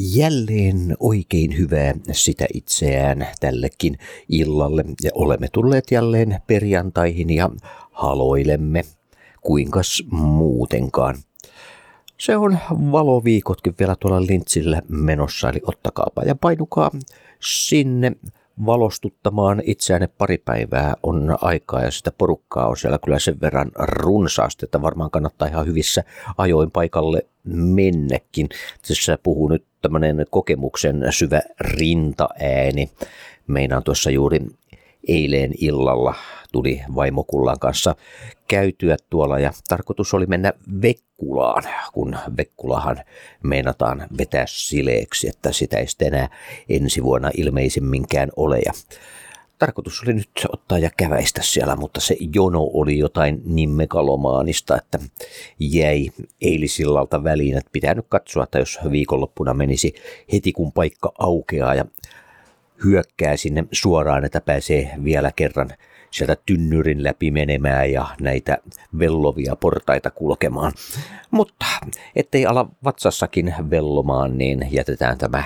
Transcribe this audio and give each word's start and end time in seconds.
jälleen 0.00 0.96
oikein 1.00 1.58
hyvää 1.58 1.94
sitä 2.12 2.46
itseään 2.54 3.26
tällekin 3.40 3.98
illalle 4.28 4.84
ja 5.02 5.10
olemme 5.14 5.48
tulleet 5.52 5.84
jälleen 5.90 6.40
perjantaihin 6.46 7.30
ja 7.30 7.50
haloilemme. 7.92 8.84
Kuinkas 9.40 10.02
muutenkaan. 10.10 11.16
Se 12.18 12.36
on 12.36 12.58
valoviikotkin 12.70 13.74
vielä 13.78 13.96
tuolla 13.96 14.26
lintsillä 14.26 14.82
menossa, 14.88 15.48
eli 15.48 15.60
ottakaapa 15.66 16.22
ja 16.22 16.34
painukaa 16.34 16.90
sinne 17.40 18.12
valostuttamaan 18.66 19.62
itseänne 19.64 20.06
pari 20.06 20.38
päivää 20.38 20.94
on 21.02 21.36
aikaa 21.40 21.82
ja 21.82 21.90
sitä 21.90 22.12
porukkaa 22.18 22.68
on 22.68 22.76
siellä 22.76 22.98
kyllä 23.04 23.18
sen 23.18 23.40
verran 23.40 23.70
runsaasti, 23.78 24.64
että 24.64 24.82
varmaan 24.82 25.10
kannattaa 25.10 25.48
ihan 25.48 25.66
hyvissä 25.66 26.04
ajoin 26.38 26.70
paikalle 26.70 27.26
mennekin. 27.44 28.48
Tässä 28.88 29.18
puhuu 29.22 29.48
nyt 29.48 29.64
tämmöinen 29.82 30.26
kokemuksen 30.30 31.06
syvä 31.10 31.40
rintaääni. 31.60 32.90
Meinaan 33.46 33.82
tuossa 33.82 34.10
juuri 34.10 34.40
eilen 35.08 35.52
illalla 35.58 36.14
tuli 36.52 36.82
vaimokullan 36.94 37.58
kanssa 37.58 37.94
käytyä 38.48 38.96
tuolla 39.10 39.38
ja 39.38 39.52
tarkoitus 39.68 40.14
oli 40.14 40.26
mennä 40.26 40.52
Vekkulaan, 40.82 41.62
kun 41.92 42.16
Vekkulahan 42.36 42.96
meinataan 43.42 44.06
vetää 44.18 44.44
sileeksi, 44.48 45.28
että 45.28 45.52
sitä 45.52 45.78
ei 45.78 45.86
sitten 45.86 46.14
enää 46.14 46.28
ensi 46.68 47.02
vuonna 47.02 47.30
ilmeisemminkään 47.36 48.28
ole. 48.36 48.58
Ja 48.58 48.72
tarkoitus 49.60 50.02
oli 50.02 50.12
nyt 50.12 50.30
ottaa 50.48 50.78
ja 50.78 50.90
käväistä 50.96 51.40
siellä, 51.44 51.76
mutta 51.76 52.00
se 52.00 52.16
jono 52.34 52.70
oli 52.72 52.98
jotain 52.98 53.42
niin 53.44 53.70
megalomaanista, 53.70 54.76
että 54.76 54.98
jäi 55.58 56.10
eilisillalta 56.40 57.24
väliin, 57.24 57.56
että 57.56 57.70
pitää 57.72 57.94
nyt 57.94 58.06
katsoa, 58.08 58.44
että 58.44 58.58
jos 58.58 58.78
viikonloppuna 58.90 59.54
menisi 59.54 59.94
heti 60.32 60.52
kun 60.52 60.72
paikka 60.72 61.12
aukeaa 61.18 61.74
ja 61.74 61.84
hyökkää 62.84 63.36
sinne 63.36 63.64
suoraan, 63.72 64.24
että 64.24 64.40
pääsee 64.40 64.90
vielä 65.04 65.32
kerran 65.36 65.70
sieltä 66.10 66.36
tynnyrin 66.46 67.04
läpi 67.04 67.30
menemään 67.30 67.92
ja 67.92 68.06
näitä 68.20 68.58
vellovia 68.98 69.56
portaita 69.56 70.10
kulkemaan. 70.10 70.72
Mutta 71.30 71.66
ettei 72.16 72.46
ala 72.46 72.68
vatsassakin 72.84 73.54
vellomaan, 73.70 74.38
niin 74.38 74.68
jätetään 74.70 75.18
tämä 75.18 75.44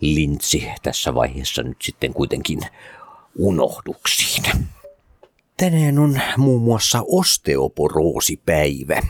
lintsi 0.00 0.68
tässä 0.82 1.14
vaiheessa 1.14 1.62
nyt 1.62 1.76
sitten 1.82 2.14
kuitenkin 2.14 2.60
unohduksiin. 3.38 4.44
Tänään 5.56 5.98
on 5.98 6.20
muun 6.36 6.62
muassa 6.62 7.02
osteoporoosipäivä. 7.08 9.02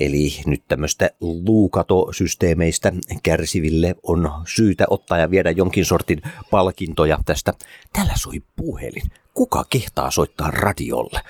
Eli 0.00 0.40
nyt 0.46 0.62
tämmöistä 0.68 1.10
luukatosysteemeistä 1.20 2.92
kärsiville 3.22 3.94
on 4.02 4.30
syytä 4.46 4.84
ottaa 4.90 5.18
ja 5.18 5.30
viedä 5.30 5.50
jonkin 5.50 5.84
sortin 5.84 6.22
palkintoja 6.50 7.18
tästä. 7.24 7.54
Tällä 7.92 8.12
soi 8.16 8.42
puhelin. 8.56 9.10
Kuka 9.34 9.64
kehtaa 9.70 10.10
soittaa 10.10 10.50
radiolle? 10.50 11.20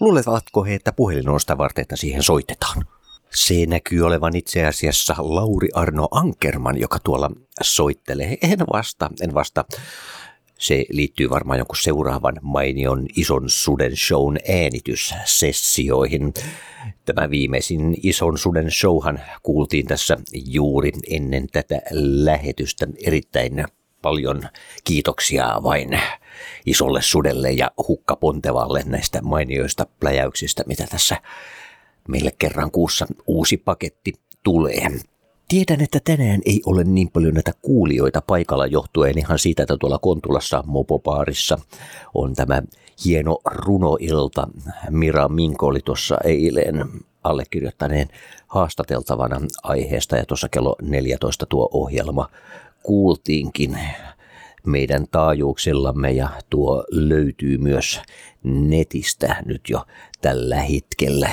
Luulevatko 0.00 0.64
he, 0.64 0.74
että 0.74 0.92
puhelin 0.92 1.28
on 1.28 1.40
sitä 1.40 1.58
varten, 1.58 1.82
että 1.82 1.96
siihen 1.96 2.22
soitetaan? 2.22 2.84
Se 3.34 3.66
näkyy 3.66 4.02
olevan 4.02 4.36
itse 4.36 4.66
asiassa 4.66 5.14
Lauri 5.18 5.68
Arno 5.74 6.08
Ankerman, 6.10 6.80
joka 6.80 6.98
tuolla 6.98 7.30
soittelee. 7.62 8.38
En 8.42 8.58
vasta, 8.72 9.10
en 9.22 9.34
vasta. 9.34 9.64
Se 10.60 10.84
liittyy 10.90 11.30
varmaan 11.30 11.58
jonkun 11.58 11.76
seuraavan 11.76 12.36
mainion 12.42 13.06
ison 13.16 13.44
suden 13.46 13.96
shown 13.96 14.36
äänityssessioihin. 14.62 16.34
Tämä 17.04 17.30
viimeisin 17.30 17.96
ison 18.02 18.38
suden 18.38 18.70
showhan 18.70 19.20
kuultiin 19.42 19.86
tässä 19.86 20.16
juuri 20.32 20.92
ennen 21.10 21.46
tätä 21.52 21.80
lähetystä. 22.00 22.86
Erittäin 23.06 23.64
paljon 24.02 24.42
kiitoksia 24.84 25.60
vain 25.62 26.00
isolle 26.66 27.02
sudelle 27.02 27.50
ja 27.50 27.70
hukkapontevalle 27.88 28.82
näistä 28.86 29.22
mainioista 29.22 29.86
pläjäyksistä, 30.00 30.62
mitä 30.66 30.86
tässä 30.86 31.16
meille 32.08 32.32
kerran 32.38 32.70
kuussa 32.70 33.06
uusi 33.26 33.56
paketti 33.56 34.12
tulee. 34.42 34.88
Tiedän, 35.50 35.80
että 35.80 36.00
tänään 36.04 36.40
ei 36.44 36.60
ole 36.66 36.84
niin 36.84 37.10
paljon 37.10 37.34
näitä 37.34 37.52
kuulijoita 37.62 38.20
paikalla 38.20 38.66
johtuen 38.66 39.18
ihan 39.18 39.38
siitä, 39.38 39.62
että 39.62 39.76
tuolla 39.80 39.98
Kontulassa 39.98 40.64
Mopopaarissa 40.66 41.58
on 42.14 42.34
tämä 42.34 42.62
hieno 43.04 43.38
runoilta. 43.44 44.48
Mira 44.90 45.28
Minko 45.28 45.66
oli 45.66 45.80
tuossa 45.84 46.16
eilen 46.24 46.84
allekirjoittaneen 47.24 48.08
haastateltavana 48.46 49.40
aiheesta 49.62 50.16
ja 50.16 50.26
tuossa 50.26 50.48
kello 50.48 50.76
14 50.82 51.46
tuo 51.46 51.68
ohjelma 51.72 52.28
kuultiinkin 52.82 53.78
meidän 54.66 55.06
taajuuksillamme 55.10 56.10
ja 56.10 56.28
tuo 56.50 56.84
löytyy 56.90 57.58
myös 57.58 58.00
netistä 58.44 59.42
nyt 59.46 59.62
jo 59.68 59.84
tällä 60.20 60.56
hetkellä 60.56 61.30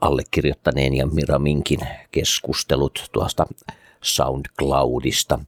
allekirjoittaneen 0.00 0.94
ja 0.94 1.06
Miraminkin 1.06 1.80
keskustelut 2.12 3.08
tuosta 3.12 3.46
SoundCloudista. 4.02 5.38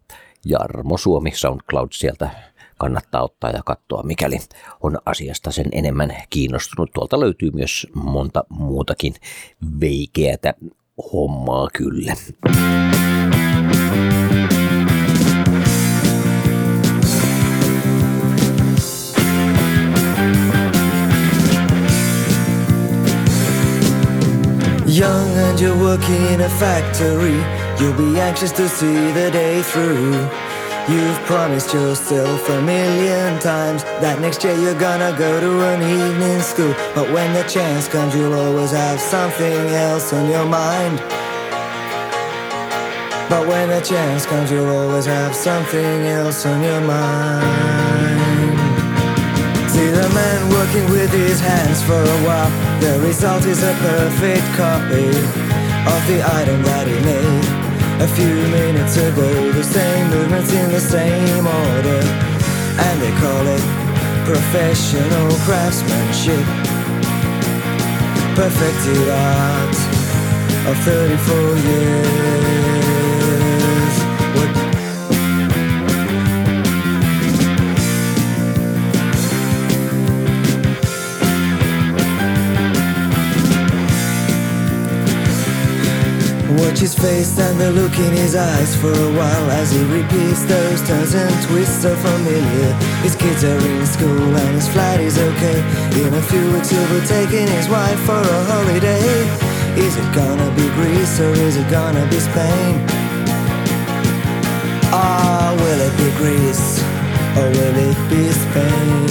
Jarmo 0.45 0.99
Suomi 0.99 1.31
SoundCloud 1.35 1.89
sieltä 1.93 2.31
kannattaa 2.79 3.23
ottaa 3.23 3.51
ja 3.51 3.63
katsoa, 3.65 4.03
mikäli 4.03 4.39
on 4.81 4.99
asiasta 5.07 5.51
sen 5.51 5.67
enemmän 5.73 6.17
kiinnostunut. 6.31 6.91
Tuolta 6.95 7.21
löytyy 7.21 7.51
myös 7.51 7.87
monta 7.95 8.45
muutakin 8.49 9.15
veikeätä 9.81 10.55
hommaa 11.13 11.69
kyllä. 11.73 12.13
Young 24.99 25.31
and 25.37 25.61
you're 25.61 25.79
working 25.79 26.25
in 26.33 26.41
a 26.41 26.49
factory, 26.49 27.39
you'll 27.79 27.97
be 27.97 28.19
anxious 28.19 28.51
to 28.51 28.69
see 28.69 29.13
the 29.13 29.31
day 29.31 29.63
through. 29.63 30.11
You've 30.93 31.21
promised 31.21 31.73
yourself 31.73 32.49
a 32.49 32.61
million 32.63 33.39
times 33.39 33.85
that 34.03 34.21
next 34.21 34.43
year 34.43 34.57
you're 34.57 34.81
gonna 34.81 35.17
go 35.17 35.39
to 35.39 35.53
an 35.71 35.83
evening 35.83 36.41
school. 36.41 36.75
But 36.97 37.13
when 37.13 37.33
the 37.33 37.45
chance 37.45 37.87
comes, 37.87 38.13
you'll 38.13 38.35
always 38.35 38.73
have 38.73 39.01
something 39.01 39.69
else 39.87 40.13
on 40.13 40.29
your 40.29 40.47
mind. 40.47 40.99
But 43.31 43.47
when 43.47 43.69
the 43.69 43.81
chance 43.81 44.27
comes, 44.27 44.51
you'll 44.51 44.67
always 44.67 45.07
have 45.07 45.33
something 45.33 46.07
else 46.07 46.45
on 46.45 46.61
your 46.61 46.81
mind. 46.81 47.98
See 49.79 49.91
the 49.91 50.11
man 50.11 50.51
working 50.51 50.91
with 50.91 51.13
his 51.13 51.39
hands 51.39 51.81
for 51.85 52.03
a 52.03 52.19
while. 52.27 52.51
The 52.81 52.99
result 52.99 53.47
is 53.47 53.63
a 53.63 53.73
perfect 53.75 54.47
copy 54.59 55.07
of 55.95 56.01
the 56.11 56.19
item 56.41 56.61
that 56.65 56.89
he 56.91 56.99
made 57.07 57.47
a 58.03 58.09
few 58.19 58.35
minutes 58.59 58.97
ago. 58.97 59.53
The 59.53 59.63
same 59.63 60.11
movements 60.11 60.53
in 60.53 60.73
the 60.73 60.81
same 60.81 61.47
order, 61.47 62.03
and 62.87 62.97
they 63.03 63.15
call 63.23 63.45
it 63.57 63.65
professional 64.27 65.31
craftsmanship. 65.47 66.47
Perfected 68.35 69.09
art 69.31 69.79
of 70.71 70.77
34 70.83 71.57
years. 71.71 72.78
Watch 86.59 86.81
his 86.81 86.95
face 86.95 87.39
and 87.39 87.61
the 87.61 87.71
look 87.71 87.97
in 87.99 88.13
his 88.13 88.35
eyes 88.35 88.75
for 88.75 88.91
a 88.91 89.11
while 89.15 89.51
as 89.53 89.71
he 89.71 89.79
repeats 89.85 90.43
those 90.43 90.83
turns 90.89 91.15
and 91.15 91.31
twists 91.47 91.83
so 91.83 91.95
familiar. 91.95 92.73
His 93.07 93.15
kids 93.15 93.45
are 93.45 93.59
in 93.59 93.87
school 93.87 94.37
and 94.37 94.55
his 94.57 94.67
flat 94.67 94.99
is 94.99 95.19
okay. 95.19 95.59
In 96.03 96.13
a 96.13 96.23
few 96.23 96.53
weeks 96.53 96.71
he'll 96.71 96.89
be 96.91 97.07
taking 97.07 97.47
his 97.47 97.69
wife 97.69 98.01
for 98.01 98.19
a 98.19 98.41
holiday. 98.51 99.07
Is 99.79 99.97
it 99.97 100.13
gonna 100.13 100.51
be 100.57 100.67
Greece 100.75 101.21
or 101.21 101.31
is 101.47 101.57
it 101.57 101.71
gonna 101.71 102.05
be 102.11 102.19
Spain? 102.19 102.75
Ah, 104.91 105.55
oh, 105.55 105.63
will 105.63 105.81
it 105.89 105.95
be 105.95 106.11
Greece 106.19 106.83
or 107.39 107.47
will 107.55 107.77
it 107.87 107.99
be 108.11 108.33
Spain? 108.35 109.07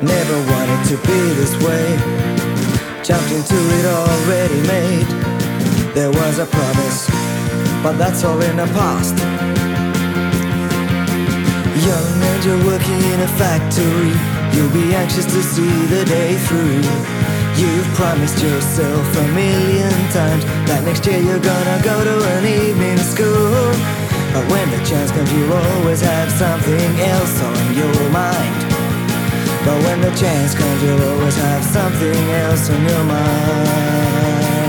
Never 0.00 0.38
wanted 0.52 0.80
to 0.90 0.96
be 1.08 1.20
this 1.40 1.54
way 1.60 2.23
jumped 3.04 3.30
into 3.32 3.54
it 3.54 3.84
already 3.84 4.60
made. 4.66 5.06
There 5.92 6.10
was 6.10 6.38
a 6.38 6.46
promise, 6.46 7.06
but 7.82 7.98
that's 7.98 8.24
all 8.24 8.40
in 8.40 8.56
the 8.56 8.64
past. 8.72 9.12
Young 11.84 12.22
and 12.30 12.44
you're 12.46 12.64
working 12.64 13.02
in 13.12 13.20
a 13.20 13.28
factory, 13.36 14.16
you'll 14.56 14.72
be 14.72 14.94
anxious 14.94 15.26
to 15.26 15.42
see 15.42 15.76
the 15.92 16.06
day 16.06 16.36
through. 16.48 16.80
You've 17.60 17.86
promised 17.92 18.42
yourself 18.42 19.04
a 19.18 19.28
million 19.36 19.92
times 20.08 20.44
that 20.64 20.80
next 20.86 21.04
year 21.04 21.20
you're 21.20 21.44
gonna 21.44 21.80
go 21.84 22.04
to 22.04 22.16
an 22.38 22.44
evening 22.46 22.96
school. 22.96 23.68
But 24.32 24.48
when 24.50 24.70
the 24.70 24.80
chance 24.82 25.10
comes, 25.10 25.30
you 25.30 25.52
always 25.52 26.00
have 26.00 26.32
something 26.32 27.00
else 27.00 27.42
on 27.42 27.74
your 27.76 28.10
mind. 28.10 28.63
But 29.64 29.82
when 29.84 30.00
the 30.02 30.10
chance 30.14 30.54
comes, 30.54 30.82
you'll 30.82 31.02
always 31.02 31.36
have 31.36 31.64
something 31.64 32.30
else 32.42 32.68
on 32.70 32.82
your 32.86 33.04
mind. 33.04 34.63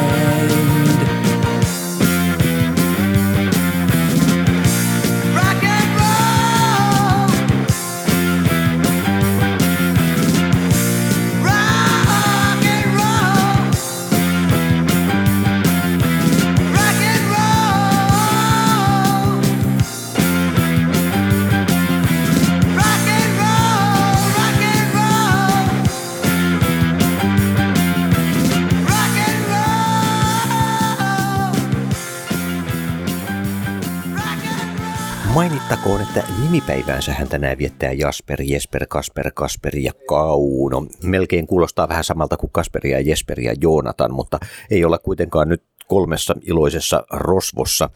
Mainittakoon, 35.66 36.02
että 36.02 36.24
nimipäiväänsä 36.44 37.14
hän 37.14 37.28
tänään 37.28 37.58
viettää 37.58 37.92
Jasper, 37.92 38.42
Jesper, 38.42 38.86
Kasper, 38.90 39.32
Kasperi 39.34 39.84
ja 39.84 39.92
Kauno. 40.08 40.88
Melkein 41.04 41.48
kuulostaa 41.48 41.90
vähän 41.90 42.04
samalta 42.04 42.38
kuin 42.38 42.52
Kasperi 42.52 42.92
ja 42.92 43.00
Jesperi 43.00 43.46
ja 43.46 43.54
Joonatan, 43.62 44.14
mutta 44.14 44.40
ei 44.72 44.86
olla 44.86 44.98
kuitenkaan 44.98 45.50
nyt 45.50 45.64
kolmessa 45.88 46.36
iloisessa 46.42 47.04
rosvossa 47.12 47.90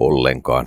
ollenkaan. 0.00 0.66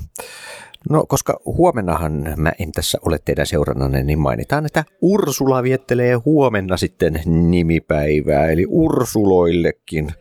No, 0.90 1.06
koska 1.06 1.40
huomennahan 1.46 2.34
mä 2.38 2.52
en 2.60 2.72
tässä 2.72 2.98
ole 3.06 3.20
teidän 3.26 3.46
seurannanne, 3.46 4.04
niin 4.04 4.20
mainitaan, 4.20 4.66
että 4.66 4.86
Ursula 5.02 5.64
viettelee 5.64 6.14
huomenna 6.14 6.78
sitten 6.78 7.22
nimipäivää, 7.26 8.50
eli 8.50 8.66
Ursuloillekin 8.70 10.12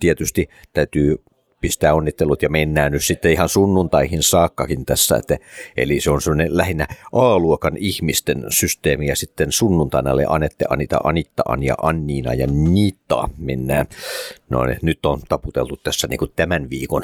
tietysti 0.00 0.48
täytyy 0.72 1.16
pistää 1.62 1.94
onnittelut 1.94 2.42
ja 2.42 2.50
mennään 2.50 2.92
nyt 2.92 3.04
sitten 3.04 3.32
ihan 3.32 3.48
sunnuntaihin 3.48 4.22
saakkakin 4.22 4.86
tässä. 4.86 5.16
Että, 5.16 5.38
eli 5.76 6.00
se 6.00 6.10
on 6.10 6.22
sellainen 6.22 6.56
lähinnä 6.56 6.86
A-luokan 7.12 7.76
ihmisten 7.76 8.44
systeemi 8.48 9.06
ja 9.06 9.16
sitten 9.16 9.52
sunnuntaina 9.52 10.12
oli 10.12 10.24
Anette, 10.28 10.64
Anita, 10.68 10.98
Anitta, 11.04 11.42
Anja, 11.48 11.74
Anniina 11.82 12.34
ja 12.34 12.46
Niita 12.46 13.28
mennään. 13.38 13.86
No 14.50 14.64
ne, 14.64 14.78
nyt 14.82 15.06
on 15.06 15.20
taputeltu 15.28 15.76
tässä 15.76 16.08
niin 16.08 16.18
kuin 16.18 16.32
tämän 16.36 16.70
viikon 16.70 17.02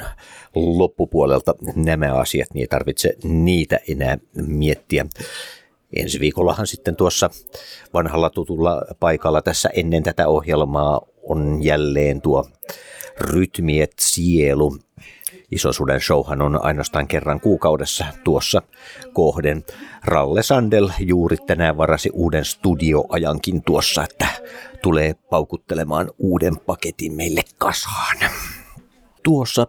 loppupuolelta 0.55 1.55
nämä 1.75 2.15
asiat, 2.15 2.49
niin 2.55 2.61
ei 2.63 2.69
tarvitse 2.69 3.15
niitä 3.25 3.79
enää 3.89 4.19
miettiä. 4.47 5.07
Ensi 5.97 6.21
viikollahan 6.21 6.67
sitten 6.67 6.97
tuossa 6.97 7.31
vanhalla 7.95 8.31
tutulla 8.31 8.83
paikalla 9.01 9.43
tässä 9.43 9.71
ennen 9.73 10.03
tätä 10.03 10.29
ohjelmaa 10.29 11.01
on 11.23 11.59
jälleen 11.63 12.21
tuo 12.21 12.49
Rytmiet 13.21 13.93
sielu. 14.01 14.77
Isosuden 15.51 16.01
showhan 16.01 16.43
on 16.43 16.65
ainoastaan 16.65 17.09
kerran 17.09 17.41
kuukaudessa 17.41 18.05
tuossa 18.25 18.63
kohden. 19.13 19.65
Ralle 20.05 20.43
Sandel 20.43 20.89
juuri 20.99 21.37
tänään 21.37 21.77
varasi 21.77 22.11
uuden 22.13 22.45
studioajankin 22.45 23.63
tuossa, 23.63 24.05
että 24.05 24.29
tulee 24.83 25.15
paukuttelemaan 25.15 26.11
uuden 26.19 26.59
paketin 26.67 27.15
meille 27.15 27.43
kasaan. 27.59 28.17
Tuossa 29.23 29.67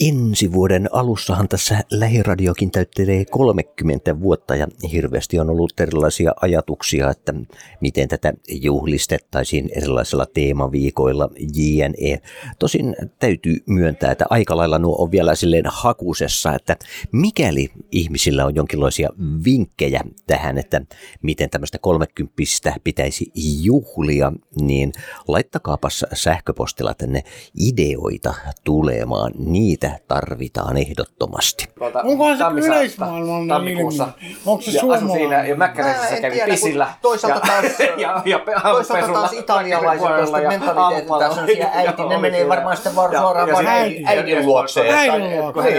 ensi 0.00 0.52
vuoden 0.52 0.88
alussahan 0.92 1.48
tässä 1.48 1.84
lähiradiokin 1.90 2.70
täyttelee 2.70 3.24
30 3.24 4.20
vuotta 4.20 4.56
ja 4.56 4.66
hirveästi 4.92 5.38
on 5.38 5.50
ollut 5.50 5.80
erilaisia 5.80 6.32
ajatuksia, 6.40 7.10
että 7.10 7.34
miten 7.80 8.08
tätä 8.08 8.32
juhlistettaisiin 8.48 9.70
erilaisilla 9.76 10.26
teemaviikoilla 10.34 11.28
JNE. 11.54 12.20
Tosin 12.58 12.96
täytyy 13.18 13.56
myöntää, 13.66 14.12
että 14.12 14.26
aika 14.30 14.56
lailla 14.56 14.78
nuo 14.78 15.02
on 15.02 15.10
vielä 15.10 15.34
silleen 15.34 15.64
hakusessa, 15.66 16.54
että 16.54 16.76
mikäli 17.12 17.68
ihmisillä 17.90 18.46
on 18.46 18.54
jonkinlaisia 18.54 19.08
vinkkejä 19.44 20.00
tähän, 20.26 20.58
että 20.58 20.80
miten 21.22 21.50
tämmöistä 21.50 21.78
30 21.78 22.42
pitäisi 22.84 23.32
juhlia, 23.62 24.32
niin 24.60 24.92
laittakaapas 25.28 26.04
sähköpostilla 26.12 26.94
tänne 26.94 27.24
ideoita 27.54 28.34
tulemaan. 28.64 29.32
Niitä 29.38 29.81
tarvitaan 30.08 30.76
ehdottomasti. 30.76 31.64
Onkohan 32.04 32.38
se 32.38 32.44
yleismaailmallinen 32.66 33.48
tammikuussa. 33.48 34.08
ilmiö? 34.22 34.36
Onko 34.46 34.62
se 34.62 34.70
ja 34.70 34.80
suomalainen? 34.80 35.16
siinä 35.16 35.44
ja 35.46 35.56
Mäkkäräisessä 35.56 36.10
Mä 36.10 36.16
en 36.16 36.22
kävi 36.22 36.34
tiedä, 36.34 36.46
pisillä. 36.50 36.88
toisaalta 37.02 37.46
ja, 37.46 37.62
taas- 37.62 37.80
ja, 38.02 38.22
ja, 38.24 38.40
Toisaalta 38.62 39.12
taas 39.12 39.32
italialaiset 39.32 40.08
tuosta 40.16 40.38
mentaliteetiltä 40.48 41.28
sellaisia 41.34 41.68
äiti, 41.74 42.02
ne 42.08 42.18
menee 42.18 42.48
varmaan 42.48 42.76
sitten 42.76 42.96
vaan 42.96 43.16
suoraan 43.18 43.52
vaan 43.52 43.66
äidin, 43.66 44.46
luokse. 44.46 44.90
Äidin 44.90 45.38
luokse. 45.40 45.74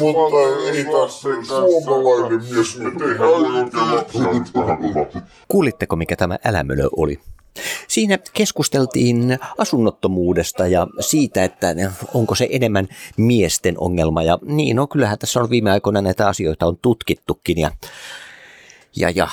Mutta 0.00 0.38
ei 0.72 0.84
taas 0.84 1.20
se 1.22 1.28
suomalainen 1.84 2.40
mies, 2.54 2.78
me 2.78 2.90
tehdään 2.90 3.30
oikein 3.30 3.94
lapsia. 3.94 5.22
Kuulitteko, 5.48 5.96
mikä 5.96 6.16
tämä 6.16 6.38
älämölö 6.44 6.88
oli? 6.96 7.18
Siinä 7.88 8.18
keskusteltiin 8.32 9.38
asunnottomuudesta 9.58 10.66
ja 10.66 10.86
siitä, 11.00 11.44
että 11.44 11.74
onko 12.14 12.34
se 12.34 12.48
enemmän 12.50 12.88
miesten 13.16 13.74
ongelma. 13.78 14.22
Ja 14.22 14.38
niin, 14.42 14.76
no 14.76 14.86
kyllähän 14.86 15.18
tässä 15.18 15.40
on 15.40 15.50
viime 15.50 15.70
aikoina 15.70 16.02
näitä 16.02 16.28
asioita 16.28 16.66
on 16.66 16.78
tutkittukin 16.82 17.58
ja, 17.58 17.70
ja, 18.96 19.10
ja 19.10 19.28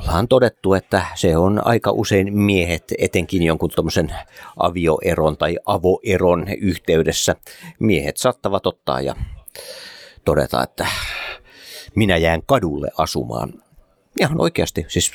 ollaan 0.00 0.28
todettu, 0.28 0.74
että 0.74 1.06
se 1.14 1.36
on 1.36 1.66
aika 1.66 1.90
usein 1.90 2.38
miehet, 2.38 2.84
etenkin 2.98 3.42
jonkun 3.42 3.70
tuommoisen 3.74 4.14
avioeron 4.56 5.36
tai 5.36 5.58
avoeron 5.66 6.46
yhteydessä. 6.60 7.36
Miehet 7.78 8.16
saattavat 8.16 8.66
ottaa 8.66 9.00
ja 9.00 9.14
todeta, 10.24 10.62
että 10.62 10.86
minä 11.94 12.16
jään 12.16 12.42
kadulle 12.46 12.88
asumaan. 12.98 13.62
Ihan 14.20 14.40
oikeasti, 14.40 14.84
siis 14.88 15.12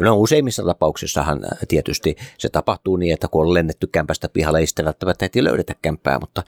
No 0.00 0.16
useimmissa 0.16 0.64
tapauksissahan 0.64 1.40
tietysti 1.68 2.16
se 2.38 2.48
tapahtuu 2.48 2.96
niin, 2.96 3.14
että 3.14 3.28
kun 3.28 3.46
on 3.46 3.54
lennetty 3.54 3.86
kämpästä 3.86 4.28
pihalle, 4.28 4.58
ei 4.58 4.66
sitten 4.66 4.84
välttämättä 4.84 5.24
heti 5.24 5.44
löydetä 5.44 5.74
kämpää, 5.82 6.18
mutta, 6.18 6.42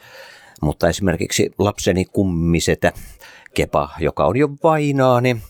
mutta 0.62 0.88
esimerkiksi 0.88 1.50
lapseni 1.58 2.04
kummisetä 2.04 2.92
Kepa, 3.54 3.88
joka 3.98 4.26
on 4.26 4.36
jo 4.36 4.48
vainaa, 4.62 5.20
niin 5.20 5.42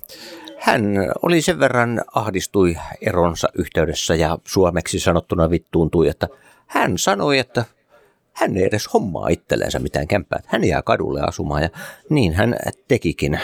hän 0.58 0.82
oli 1.22 1.42
sen 1.42 1.60
verran 1.60 2.02
ahdistui 2.14 2.76
eronsa 3.00 3.48
yhteydessä 3.54 4.14
ja 4.14 4.38
suomeksi 4.44 5.00
sanottuna 5.00 5.50
vittuuntui, 5.50 6.08
että 6.08 6.28
hän 6.66 6.98
sanoi, 6.98 7.38
että 7.38 7.64
hän 8.32 8.56
ei 8.56 8.64
edes 8.64 8.92
hommaa 8.94 9.28
itsellensä 9.28 9.78
mitään 9.78 10.08
kämppää. 10.08 10.40
Hän 10.46 10.64
jää 10.64 10.82
kadulle 10.82 11.20
asumaan 11.20 11.62
ja 11.62 11.68
niin 12.10 12.34
hän 12.34 12.56
tekikin. 12.88 13.40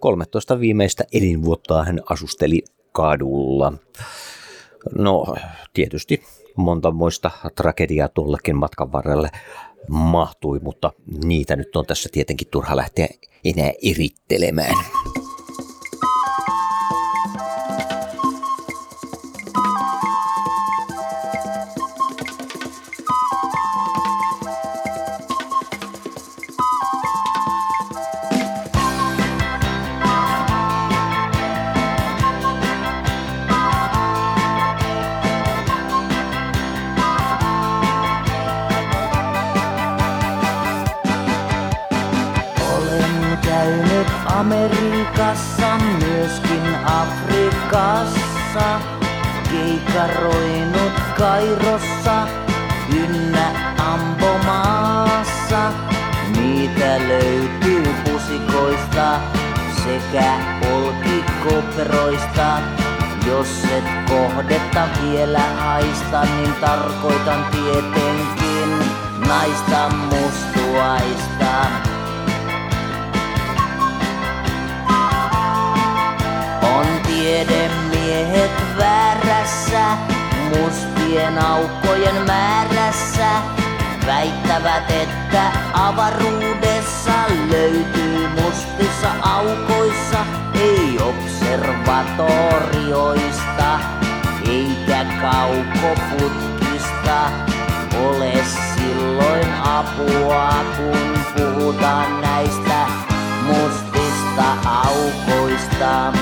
13 0.00 0.60
viimeistä 0.60 1.04
elinvuottaa 1.12 1.84
hän 1.84 2.00
asusteli 2.10 2.62
kadulla. 2.96 3.72
No 4.94 5.34
tietysti 5.72 6.22
monta 6.56 6.90
muista 6.90 7.30
tragediaa 7.56 8.08
tuollakin 8.08 8.56
matkan 8.56 8.92
varrelle 8.92 9.30
mahtui, 9.88 10.60
mutta 10.62 10.92
niitä 11.24 11.56
nyt 11.56 11.76
on 11.76 11.86
tässä 11.86 12.08
tietenkin 12.12 12.48
turha 12.50 12.76
lähteä 12.76 13.08
enää 13.44 13.72
erittelemään. 13.82 14.74
Vielä 65.10 65.42
haista, 65.58 66.24
niin 66.24 66.54
tarkoitan 66.54 67.46
tietenkin 67.50 68.78
naista 69.28 69.88
mustuaista. 69.88 71.66
On 76.62 76.86
tiedemiehet 77.06 78.50
väärässä, 78.78 79.96
mustien 80.48 81.44
aukkojen 81.44 82.26
määrässä. 82.26 83.28
Väittävät, 84.06 84.90
että 84.90 85.52
avaruudessa 85.72 87.12
löytyy 87.50 88.28
mustissa 88.28 89.10
aukoissa, 89.22 90.26
ei 90.54 90.98
observatorioista 90.98 93.55
kaukoputkista. 95.20 97.30
Ole 98.04 98.32
silloin 98.74 99.52
apua, 99.64 100.50
kun 100.76 101.18
puhutaan 101.36 102.20
näistä 102.20 102.86
mustista 103.42 104.44
aukoista. 104.64 106.12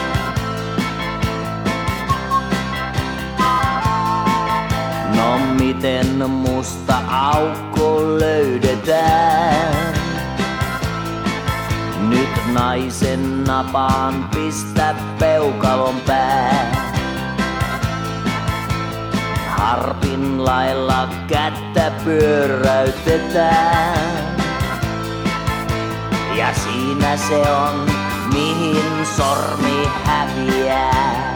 No 5.16 5.38
miten 5.58 6.30
musta 6.30 6.94
aukko 7.08 8.02
löydetään? 8.18 9.94
Nyt 12.08 12.30
naisen 12.52 13.44
napaan 13.44 14.28
pistä 14.34 14.94
peukalon 15.18 16.00
pää. 16.06 16.73
Harpin 19.64 20.44
lailla 20.44 21.08
kättä 21.28 21.92
pyöräytetään. 22.04 24.36
Ja 26.34 26.54
siinä 26.54 27.16
se 27.16 27.52
on, 27.52 27.86
mihin 28.32 29.06
sormi 29.16 29.88
häviää. 30.04 31.34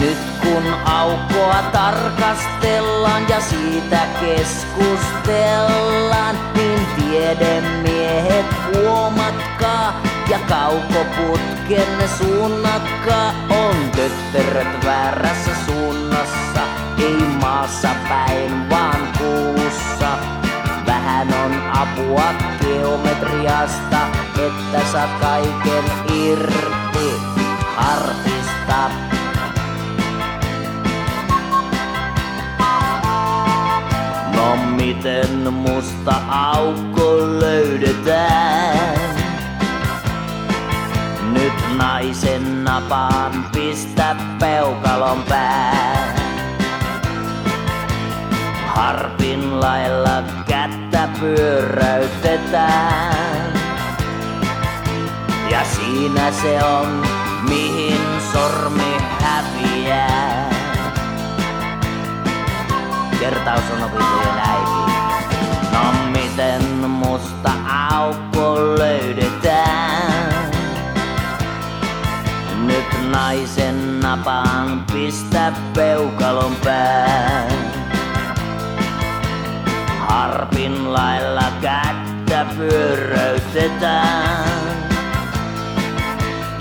Nyt 0.00 0.18
kun 0.42 0.74
aukkoa 0.84 1.62
tarkastellaan 1.72 3.28
ja 3.28 3.40
siitä 3.40 4.06
keskustellaan, 4.20 6.38
niin 6.54 6.86
tiedemiehet 6.86 8.46
huomatkaa 8.74 10.02
ja 10.30 10.38
kaukoputken 10.48 11.61
suunnakkaa 12.18 13.34
on 13.50 13.76
tötteröt 13.96 14.84
väärässä 14.84 15.50
suunnassa, 15.66 16.60
ei 16.98 17.26
maassa 17.40 17.88
päin 18.08 18.70
vaan 18.70 19.08
kuussa. 19.18 20.18
Vähän 20.86 21.28
on 21.44 21.62
apua 21.78 22.34
geometriasta, 22.60 23.98
että 24.46 24.80
saa 24.92 25.18
kaiken 25.20 25.84
irti 26.14 27.12
harpista. 27.76 28.90
No 34.36 34.56
miten 34.76 35.52
musta 35.52 36.14
aukko 36.28 37.16
löydetään? 37.40 39.21
Naisen 41.78 42.64
napaan 42.64 43.44
pistä 43.52 44.16
peukalon 44.38 45.22
pää. 45.28 46.14
Harpin 48.66 49.60
lailla 49.60 50.22
kättä 50.48 51.08
pyöräytetään. 51.20 53.52
Ja 55.50 55.64
siinä 55.64 56.30
se 56.30 56.64
on, 56.64 57.02
mihin 57.48 58.00
sormi 58.32 58.96
häviää. 59.20 60.50
Kertaus 63.20 63.64
on 63.76 63.84
opintojen 63.84 64.38
äiti. 64.38 64.92
No 65.72 65.92
miten 66.12 66.62
musta 66.88 67.50
aukko 67.90 68.56
löydetään? 68.78 69.31
Naisen 73.32 74.00
napaan 74.00 74.84
pistä 74.92 75.52
peukalon 75.74 76.56
pää. 76.64 77.48
Harpin 79.98 80.92
lailla 80.92 81.52
kättä 81.62 82.46
pyöräytetään. 82.56 84.48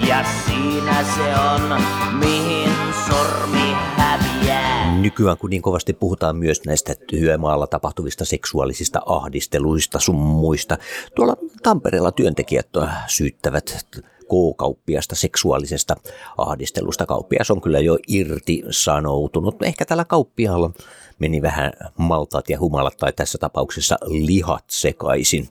Ja 0.08 0.24
siinä 0.46 1.04
se 1.04 1.36
on, 1.40 1.82
mihin 2.20 2.70
sormi 3.10 3.74
häviää. 3.98 4.96
Nykyään 4.96 5.38
kun 5.38 5.50
niin 5.50 5.62
kovasti 5.62 5.94
puhutaan 5.94 6.36
myös 6.36 6.62
näistä 6.66 6.94
työmaalla 7.08 7.68
tapahtuvista 7.68 8.26
seksuaalisista 8.26 9.02
ahdisteluista 9.06 10.00
sun 10.00 10.16
muista, 10.16 10.78
tuolla 11.16 11.36
Tampereella 11.64 12.12
työntekijät 12.12 12.68
syyttävät 13.08 13.88
K-kauppiasta 14.32 15.16
seksuaalisesta 15.16 15.96
ahdistelusta. 16.38 17.06
Kauppias 17.06 17.52
on 17.52 17.62
kyllä 17.62 17.80
jo 17.80 17.98
irti 18.08 18.64
sanoutunut. 18.70 19.64
Ehkä 19.64 19.86
tällä 19.86 20.06
kauppialla 20.06 20.72
meni 21.20 21.42
vähän 21.42 21.72
maltaat 21.98 22.50
ja 22.50 22.60
humalat 22.60 22.98
tai 22.98 23.14
tässä 23.14 23.38
tapauksessa 23.38 23.98
lihat 24.06 24.64
sekaisin. 24.70 25.50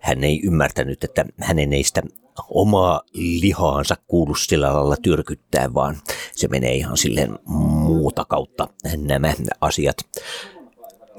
Hän 0.00 0.24
ei 0.24 0.40
ymmärtänyt, 0.44 1.04
että 1.04 1.24
hänen 1.40 1.72
ei 1.72 1.84
sitä 1.84 2.02
omaa 2.50 3.00
lihaansa 3.14 3.96
kuulu 4.06 4.34
sillä 4.34 4.74
lailla 4.74 4.96
tyrkyttää, 5.02 5.74
vaan 5.74 5.96
se 6.32 6.48
menee 6.48 6.74
ihan 6.74 6.96
silleen 6.96 7.38
muuta 7.44 8.24
kautta 8.24 8.68
nämä 8.96 9.34
asiat. 9.60 9.96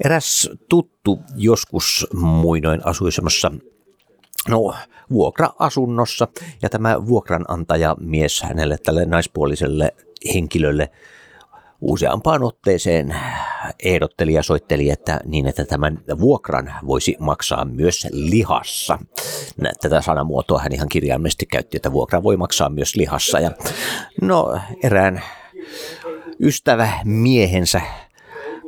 Eräs 0.04 0.50
tuttu 0.68 1.18
joskus 1.36 2.06
muinoin 2.14 2.86
asui 2.86 3.12
semmoisessa 3.12 3.52
no, 4.48 4.74
vuokra-asunnossa 5.10 6.28
ja 6.62 6.68
tämä 6.68 7.06
vuokranantaja 7.06 7.96
mies 8.00 8.42
hänelle 8.42 8.78
tälle 8.78 9.04
naispuoliselle 9.04 9.94
henkilölle 10.34 10.90
useampaan 11.80 12.42
otteeseen 12.42 13.16
ehdotteli 13.82 14.32
ja 14.32 14.42
soitteli, 14.42 14.90
että 14.90 15.20
niin, 15.24 15.46
että 15.46 15.64
tämän 15.64 16.02
vuokran 16.20 16.74
voisi 16.86 17.16
maksaa 17.20 17.64
myös 17.64 18.06
lihassa. 18.10 18.98
Tätä 19.80 20.00
sanamuotoa 20.00 20.58
hän 20.58 20.72
ihan 20.72 20.88
kirjaimellisesti 20.88 21.46
käytti, 21.46 21.76
että 21.76 21.92
vuokra 21.92 22.22
voi 22.22 22.36
maksaa 22.36 22.68
myös 22.68 22.96
lihassa. 22.96 23.40
Ja 23.40 23.50
no, 24.22 24.60
erään 24.82 25.22
ystävä 26.40 26.92
miehensä 27.04 27.80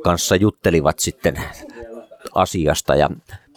kanssa 0.04 0.36
juttelivat 0.36 0.98
sitten 0.98 1.36
asiasta 2.34 2.94
ja 2.94 3.10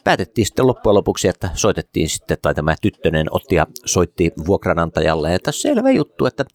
päätettiin 0.05 0.45
sitten 0.45 0.67
loppujen 0.67 0.95
lopuksi, 0.95 1.27
että 1.27 1.49
soitettiin 1.53 2.09
sitten, 2.09 2.37
tai 2.41 2.55
tämä 2.55 2.75
tyttönen 2.81 3.27
otti 3.31 3.55
ja 3.55 3.67
soitti 3.85 4.31
vuokranantajalle, 4.47 5.35
että 5.35 5.51
selvä 5.51 5.91
juttu, 5.91 6.25
että 6.25 6.45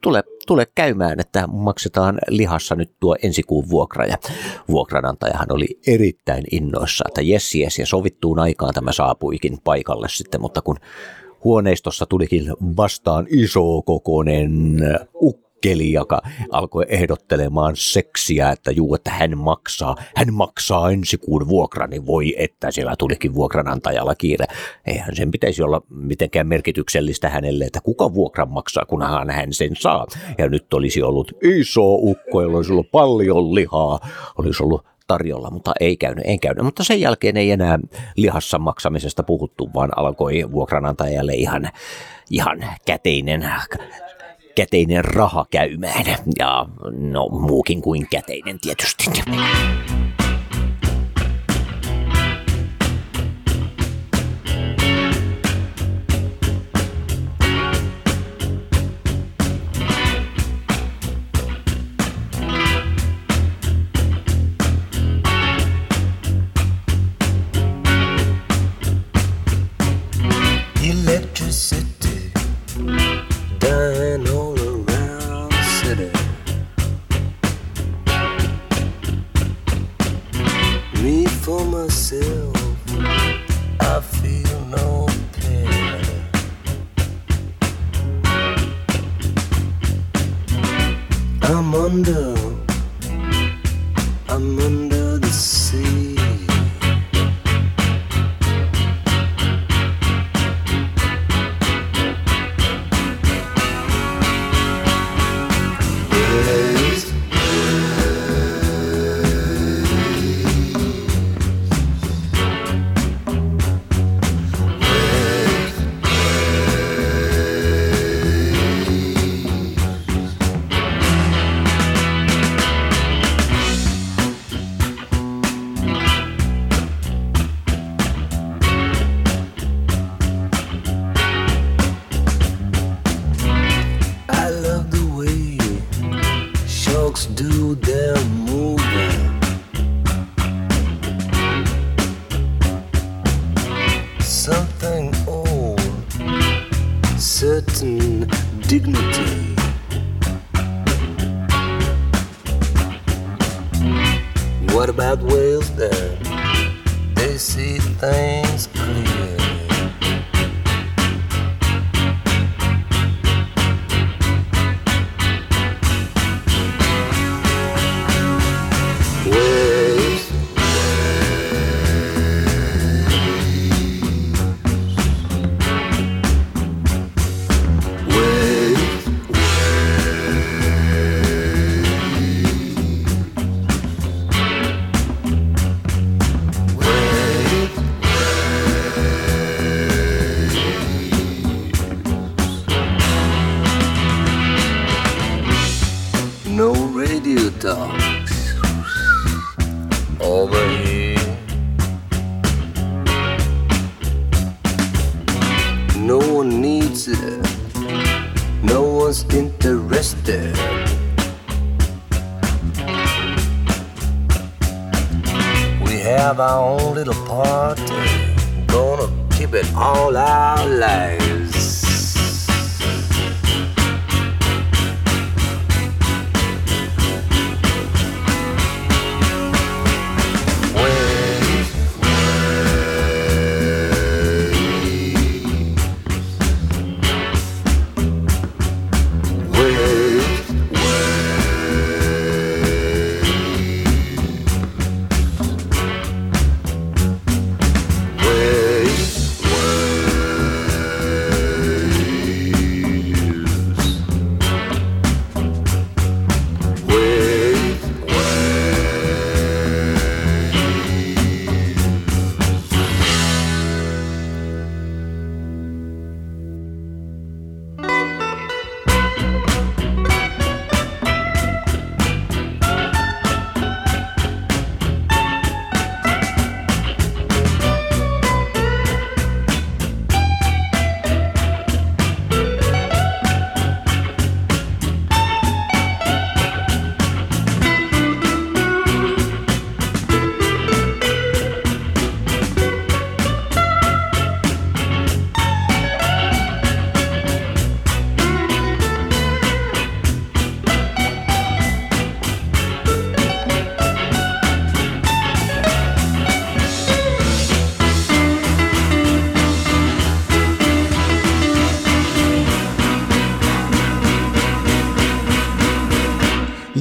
tule, 0.00 0.22
tule 0.46 0.66
käymään, 0.74 1.20
että 1.20 1.46
maksetaan 1.46 2.18
lihassa 2.28 2.74
nyt 2.74 2.92
tuo 3.00 3.16
ensi 3.22 3.42
kuun 3.42 3.68
vuokra. 3.70 4.06
Ja 4.06 4.16
vuokranantajahan 4.68 5.52
oli 5.52 5.66
erittäin 5.86 6.44
innoissa, 6.52 7.04
että 7.08 7.22
jes 7.22 7.54
jes, 7.54 7.78
ja 7.78 7.86
sovittuun 7.86 8.38
aikaan 8.38 8.74
tämä 8.74 8.92
saapuikin 8.92 9.58
paikalle 9.64 10.08
sitten, 10.10 10.40
mutta 10.40 10.62
kun 10.62 10.76
huoneistossa 11.44 12.06
tulikin 12.06 12.44
vastaan 12.76 13.26
iso 13.30 13.82
kokoinen 13.82 14.78
ukko, 15.22 15.45
keli, 15.60 15.92
joka 15.92 16.20
alkoi 16.52 16.84
ehdottelemaan 16.88 17.76
seksiä, 17.76 18.50
että 18.50 18.70
juu, 18.70 18.94
että 18.94 19.10
hän 19.10 19.38
maksaa, 19.38 19.96
hän 20.16 20.34
maksaa 20.34 20.90
ensi 20.90 21.18
kuun 21.18 21.48
vuokra, 21.48 21.86
niin 21.86 22.06
voi 22.06 22.34
että 22.38 22.70
siellä 22.70 22.94
tulikin 22.98 23.34
vuokranantajalla 23.34 24.14
kiire. 24.14 24.46
Eihän 24.86 25.16
sen 25.16 25.30
pitäisi 25.30 25.62
olla 25.62 25.82
mitenkään 25.90 26.46
merkityksellistä 26.46 27.28
hänelle, 27.28 27.64
että 27.64 27.80
kuka 27.80 28.14
vuokran 28.14 28.50
maksaa, 28.50 28.84
kunhan 28.84 29.30
hän 29.30 29.52
sen 29.52 29.76
saa. 29.78 30.06
Ja 30.38 30.48
nyt 30.48 30.74
olisi 30.74 31.02
ollut 31.02 31.32
iso 31.42 31.94
ukko, 31.94 32.42
jolla 32.42 32.56
olisi 32.56 32.72
ollut 32.72 32.90
paljon 32.90 33.54
lihaa, 33.54 33.98
olisi 34.38 34.62
ollut 34.62 34.84
tarjolla, 35.06 35.50
mutta 35.50 35.72
ei 35.80 35.96
käynyt, 35.96 36.24
ei 36.26 36.38
käynyt. 36.38 36.64
Mutta 36.64 36.84
sen 36.84 37.00
jälkeen 37.00 37.36
ei 37.36 37.50
enää 37.50 37.78
lihassa 38.16 38.58
maksamisesta 38.58 39.22
puhuttu, 39.22 39.70
vaan 39.74 39.98
alkoi 39.98 40.52
vuokranantajalle 40.52 41.32
ihan, 41.34 41.68
ihan 42.30 42.64
käteinen 42.86 43.42
käteinen 44.56 45.04
raha 45.04 45.46
käymään. 45.50 46.04
Ja 46.38 46.66
no 46.92 47.28
muukin 47.28 47.82
kuin 47.82 48.06
käteinen 48.10 48.58
tietysti. 48.60 49.04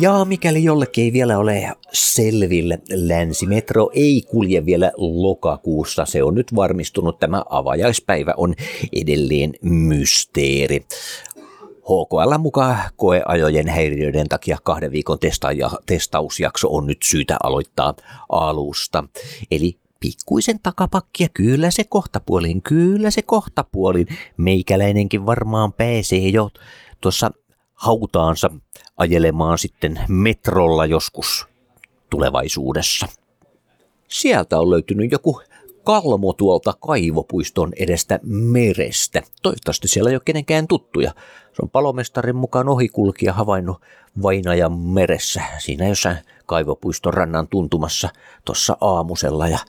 Ja 0.05 0.25
mikäli 0.25 0.63
jollekin 0.63 1.03
ei 1.03 1.13
vielä 1.13 1.37
ole 1.37 1.71
selville, 1.91 2.79
länsimetro 2.91 3.89
ei 3.93 4.23
kulje 4.27 4.65
vielä 4.65 4.91
lokakuussa. 4.97 6.05
Se 6.05 6.23
on 6.23 6.35
nyt 6.35 6.55
varmistunut. 6.55 7.19
Tämä 7.19 7.43
avajaispäivä 7.49 8.33
on 8.37 8.55
edelleen 8.93 9.53
mysteeri. 9.61 10.85
HKL 11.81 12.37
mukaan 12.39 12.77
koeajojen 12.95 13.67
häiriöiden 13.67 14.29
takia 14.29 14.57
kahden 14.63 14.91
viikon 14.91 15.19
testa- 15.19 15.81
testausjakso 15.85 16.67
on 16.71 16.87
nyt 16.87 17.03
syytä 17.03 17.37
aloittaa 17.43 17.93
alusta. 18.29 19.03
Eli 19.51 19.79
pikkuisen 19.99 20.59
takapakkia, 20.63 21.27
kyllä 21.33 21.71
se 21.71 21.83
kohtapuolin, 21.83 22.61
kyllä 22.61 23.11
se 23.11 23.21
kohtapuolin. 23.21 24.07
Meikäläinenkin 24.37 25.25
varmaan 25.25 25.73
pääsee 25.73 26.27
jo 26.27 26.49
tuossa 27.01 27.31
hautaansa 27.73 28.49
ajelemaan 28.97 29.57
sitten 29.57 29.99
metrolla 30.07 30.85
joskus 30.85 31.47
tulevaisuudessa. 32.09 33.07
Sieltä 34.07 34.59
on 34.59 34.69
löytynyt 34.69 35.11
joku 35.11 35.41
kalmo 35.83 36.33
tuolta 36.33 36.73
kaivopuiston 36.79 37.73
edestä 37.75 38.19
merestä. 38.23 39.21
Toivottavasti 39.41 39.87
siellä 39.87 40.09
ei 40.09 40.15
ole 40.15 40.21
kenenkään 40.25 40.67
tuttuja. 40.67 41.11
Se 41.53 41.61
on 41.61 41.69
palomestarin 41.69 42.35
mukaan 42.35 42.69
ohikulkija 42.69 43.33
havainnut 43.33 43.81
vainajan 44.21 44.79
meressä, 44.79 45.41
siinä 45.57 45.87
jossain 45.87 46.17
kaivopuiston 46.45 47.13
rannan 47.13 47.47
tuntumassa 47.47 48.09
tuossa 48.45 48.77
aamusella. 48.81 49.47
Ja 49.47 49.59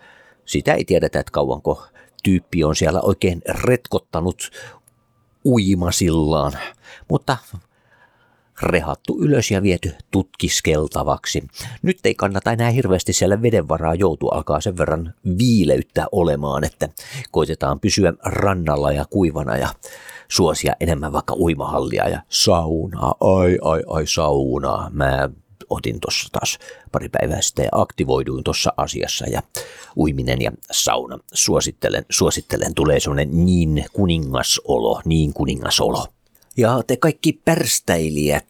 sitä 0.45 0.75
ei 0.75 0.85
tiedetä, 0.85 1.21
että 1.21 1.33
kauanko 1.33 1.83
tyyppi 2.23 2.65
on 2.65 2.77
siellä 2.77 3.01
oikein 3.01 3.43
retkottanut 3.49 4.51
uimasillaan. 5.45 6.53
Mutta 7.09 7.37
rehattu 8.62 9.16
ylös 9.21 9.51
ja 9.51 9.62
viety 9.62 9.95
tutkiskeltavaksi. 10.11 11.45
Nyt 11.83 11.99
ei 12.05 12.14
kannata 12.14 12.53
enää 12.53 12.71
hirveästi 12.71 13.12
siellä 13.12 13.42
vedenvaraa 13.42 13.95
joutua, 13.95 14.31
alkaa 14.35 14.61
sen 14.61 14.77
verran 14.77 15.14
viileyttä 15.38 16.07
olemaan, 16.12 16.64
että 16.64 16.88
koitetaan 17.31 17.81
pysyä 17.81 18.12
rannalla 18.23 18.92
ja 18.92 19.05
kuivana 19.11 19.57
ja 19.57 19.69
suosia 20.29 20.73
enemmän 20.81 21.12
vaikka 21.12 21.35
uimahallia 21.35 22.09
ja 22.09 22.23
saunaa. 22.29 23.14
Ai, 23.21 23.59
ai, 23.62 23.83
ai, 23.87 24.07
saunaa. 24.07 24.90
Mä 24.92 25.29
otin 25.71 26.01
tuossa 26.01 26.29
taas 26.33 26.59
pari 26.92 27.09
päivää 27.09 27.40
sitten 27.40 27.64
ja 27.64 27.69
aktivoiduin 27.73 28.45
tuossa 28.45 28.73
asiassa 28.77 29.27
ja 29.27 29.42
uiminen 29.97 30.42
ja 30.42 30.53
sauna. 30.71 31.19
Suosittelen, 31.33 32.05
suosittelen 32.11 32.75
tulee 32.75 33.01
semmoinen 33.01 33.47
niin 33.47 33.85
kuningasolo, 33.92 35.01
niin 35.05 35.33
kuningasolo. 35.33 36.07
Ja 36.59 36.83
te 36.87 36.97
kaikki 36.97 37.40
pärstäilijät, 37.45 38.49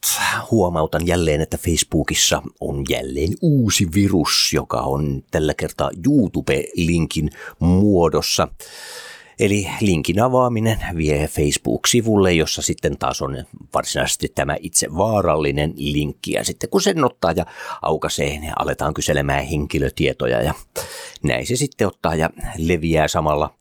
huomautan 0.50 1.06
jälleen, 1.06 1.40
että 1.40 1.58
Facebookissa 1.58 2.42
on 2.60 2.84
jälleen 2.88 3.32
uusi 3.42 3.86
virus, 3.94 4.50
joka 4.52 4.80
on 4.80 5.22
tällä 5.30 5.54
kertaa 5.54 5.90
YouTube-linkin 6.06 7.30
muodossa. 7.58 8.48
Eli 9.38 9.66
linkin 9.80 10.22
avaaminen 10.22 10.78
vie 10.96 11.28
Facebook-sivulle, 11.28 12.32
jossa 12.32 12.62
sitten 12.62 12.98
taas 12.98 13.22
on 13.22 13.44
varsinaisesti 13.74 14.28
tämä 14.34 14.56
itse 14.60 14.86
vaarallinen 14.96 15.72
linkki. 15.76 16.32
Ja 16.32 16.44
sitten 16.44 16.70
kun 16.70 16.82
sen 16.82 17.04
ottaa 17.04 17.32
ja 17.32 17.46
aukaisee, 17.82 18.38
niin 18.38 18.52
aletaan 18.58 18.94
kyselemään 18.94 19.44
henkilötietoja 19.44 20.42
ja 20.42 20.54
näin 21.22 21.46
se 21.46 21.56
sitten 21.56 21.86
ottaa 21.86 22.14
ja 22.14 22.30
leviää 22.58 23.08
samalla 23.08 23.54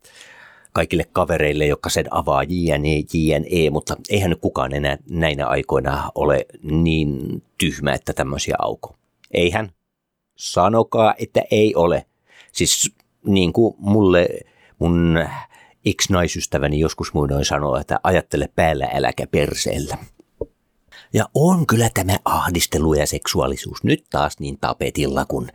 kaikille 0.76 1.04
kavereille, 1.12 1.66
jotka 1.66 1.90
sen 1.90 2.06
avaa 2.10 2.42
JNE, 2.42 3.02
JNE, 3.12 3.70
mutta 3.70 3.96
eihän 4.10 4.30
nyt 4.30 4.40
kukaan 4.40 4.74
enää 4.74 4.98
näinä 5.10 5.46
aikoina 5.46 6.10
ole 6.14 6.46
niin 6.62 7.42
tyhmä, 7.58 7.92
että 7.92 8.12
tämmöisiä 8.12 8.56
auko. 8.58 8.96
Eihän. 9.30 9.72
Sanokaa, 10.36 11.14
että 11.18 11.42
ei 11.50 11.74
ole. 11.74 12.06
Siis 12.52 12.92
niin 13.26 13.52
kuin 13.52 13.74
mulle 13.78 14.28
mun 14.78 15.18
ex-naisystäväni 15.86 16.80
joskus 16.80 17.14
muinoin 17.14 17.44
sanoo, 17.44 17.76
että 17.76 18.00
ajattele 18.02 18.48
päällä 18.54 18.88
äläkä 18.94 19.26
perseellä. 19.26 19.98
Ja 21.12 21.28
on 21.34 21.66
kyllä 21.66 21.90
tämä 21.94 22.18
ahdistelu 22.24 22.94
ja 22.94 23.06
seksuaalisuus 23.06 23.84
nyt 23.84 24.04
taas 24.10 24.40
niin 24.40 24.58
tapetilla, 24.60 25.24
kun 25.24 25.48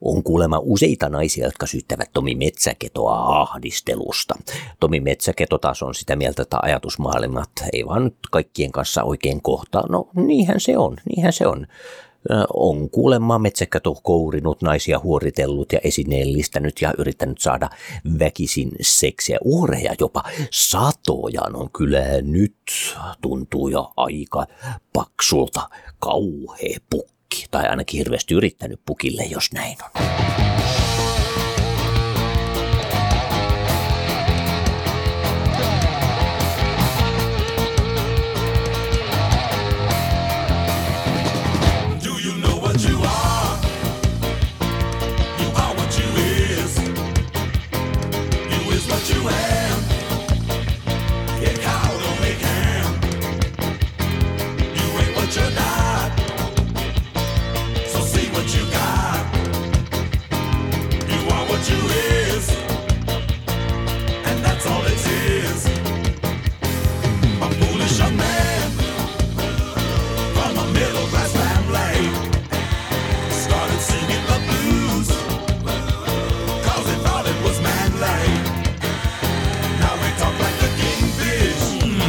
on 0.00 0.22
kuulemma 0.22 0.58
useita 0.62 1.08
naisia, 1.08 1.44
jotka 1.44 1.66
syyttävät 1.66 2.10
Tomi 2.12 2.34
Metsäketoa 2.34 3.40
ahdistelusta. 3.40 4.34
Tomi 4.80 5.00
Metsäketo 5.00 5.58
taas 5.58 5.82
on 5.82 5.94
sitä 5.94 6.16
mieltä, 6.16 6.42
että 6.42 6.58
ajatusmaailmat 6.62 7.50
ei 7.72 7.86
vaan 7.86 8.10
kaikkien 8.30 8.72
kanssa 8.72 9.02
oikein 9.02 9.42
kohtaa. 9.42 9.84
No 9.88 10.08
niinhän 10.14 10.60
se 10.60 10.78
on, 10.78 10.96
niinhän 11.08 11.32
se 11.32 11.46
on 11.46 11.66
on 12.54 12.90
kuulemma 12.90 13.38
metsäkäto 13.38 13.94
kourinut, 14.02 14.62
naisia 14.62 14.98
huoritellut 14.98 15.72
ja 15.72 15.80
esineellistänyt 15.84 16.80
ja 16.80 16.94
yrittänyt 16.98 17.38
saada 17.38 17.70
väkisin 18.18 18.70
seksiä. 18.80 19.38
Uhreja 19.44 19.94
jopa 20.00 20.22
satojaan 20.50 21.56
on 21.56 21.70
kyllä 21.70 22.00
nyt 22.22 22.56
tuntuu 23.20 23.68
jo 23.68 23.92
aika 23.96 24.46
paksulta 24.92 25.68
kauhea 25.98 26.78
pukki. 27.28 27.46
Tai 27.50 27.68
ainakin 27.68 27.98
hirveästi 27.98 28.34
yrittänyt 28.34 28.80
pukille, 28.86 29.22
jos 29.22 29.52
näin 29.52 29.76
on. 29.84 30.27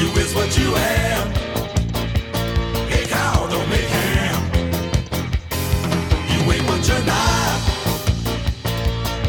you 0.00 0.08
is 0.12 0.34
what 0.34 0.56
you. 0.58 0.74
Hey, 2.88 3.04
cow, 3.06 3.46
don't 3.48 3.68
make 3.68 3.90
ham. 3.98 4.42
You 6.32 6.52
ain't 6.52 6.66
what 6.68 6.88
you're 6.88 7.04
not. 7.04 7.60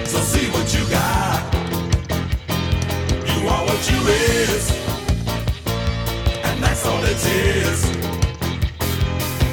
So 0.08 0.20
see 0.20 0.48
what 0.56 0.74
you 0.74 0.84
got. 0.90 1.54
You 3.32 3.48
are 3.50 3.66
what 3.66 3.82
you 3.92 4.00
is. 4.08 4.72
And 6.48 6.64
that's 6.64 6.86
all 6.86 7.04
it 7.04 7.26
is. 7.26 7.84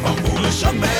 A 0.04 0.12
foolish 0.22 0.62
man. 0.80 0.97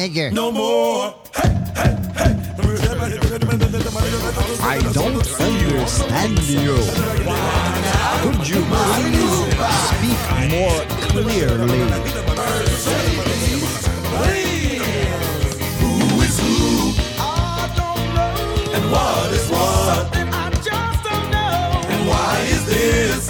Nigger. 0.00 0.32
No 0.32 0.50
more. 0.50 1.14
I 4.62 4.78
don't 4.92 5.12
understand 5.12 5.54
you. 6.50 6.76
Could 8.22 8.48
you 8.48 8.60
please 8.70 9.36
speak 9.90 10.20
more 10.54 10.80
clearly? 11.12 11.80
Who 15.80 15.92
is 16.26 16.36
who? 16.40 16.56
I 17.18 17.22
don't 17.80 18.06
know. 18.16 18.74
And 18.76 18.84
what 18.92 19.28
is 19.32 19.46
what? 19.50 19.84
Something 19.96 20.28
I 20.32 20.34
just 20.68 20.98
don't 21.08 21.28
know. 21.30 21.60
And 21.92 22.00
why 22.08 22.32
is 22.54 22.62
this 22.66 23.22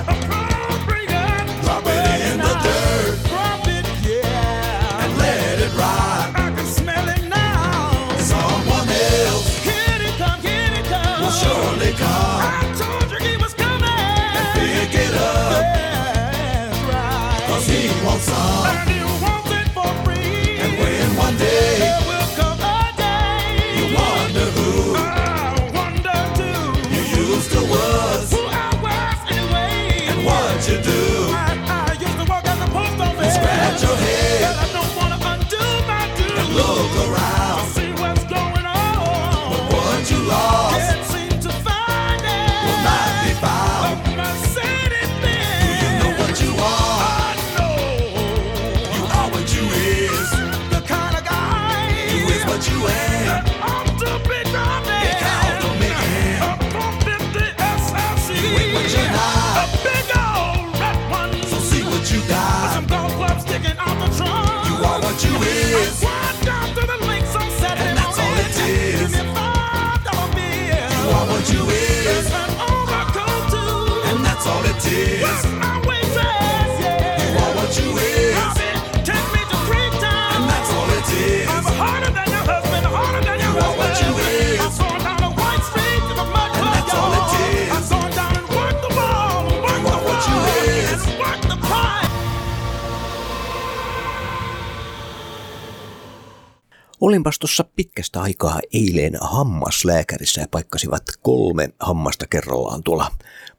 Olinpas 97.09 97.39
tuossa 97.39 97.65
pitkästä 97.77 98.21
aikaa 98.21 98.61
eilen 98.73 99.13
hammaslääkärissä 99.21 100.41
ja 100.41 100.47
paikkasivat 100.51 101.03
kolme 101.23 101.69
hammasta 101.81 102.27
kerrallaan 102.27 102.83
tuolla 102.83 103.11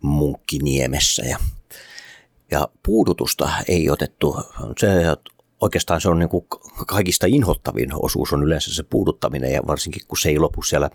Munkkiniemessä. 0.01 1.25
Ja, 1.25 1.37
ja 2.51 2.67
puudutusta 2.85 3.49
ei 3.67 3.89
otettu. 3.89 4.37
Se, 4.77 4.87
oikeastaan 5.61 6.01
se 6.01 6.09
on 6.09 6.19
niin 6.19 6.29
kuin 6.29 6.45
kaikista 6.87 7.27
inhottavin 7.27 7.89
osuus 7.93 8.33
on 8.33 8.43
yleensä 8.43 8.73
se 8.73 8.83
puuduttaminen 8.83 9.51
ja 9.51 9.61
varsinkin 9.67 10.01
kun 10.07 10.17
se 10.17 10.29
ei 10.29 10.39
lopu 10.39 10.61
siellä 10.61 10.89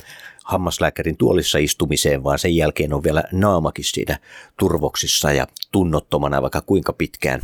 hammaslääkärin 0.45 1.17
tuolissa 1.17 1.59
istumiseen, 1.59 2.25
vaan 2.25 2.39
sen 2.39 2.57
jälkeen 2.57 2.93
on 2.93 3.03
vielä 3.03 3.25
naamakin 3.33 3.85
siinä 3.85 4.19
turvoksissa 4.59 5.33
ja 5.33 5.47
tunnottomana 5.73 6.43
vaikka 6.43 6.61
kuinka 6.61 6.93
pitkään. 6.93 7.41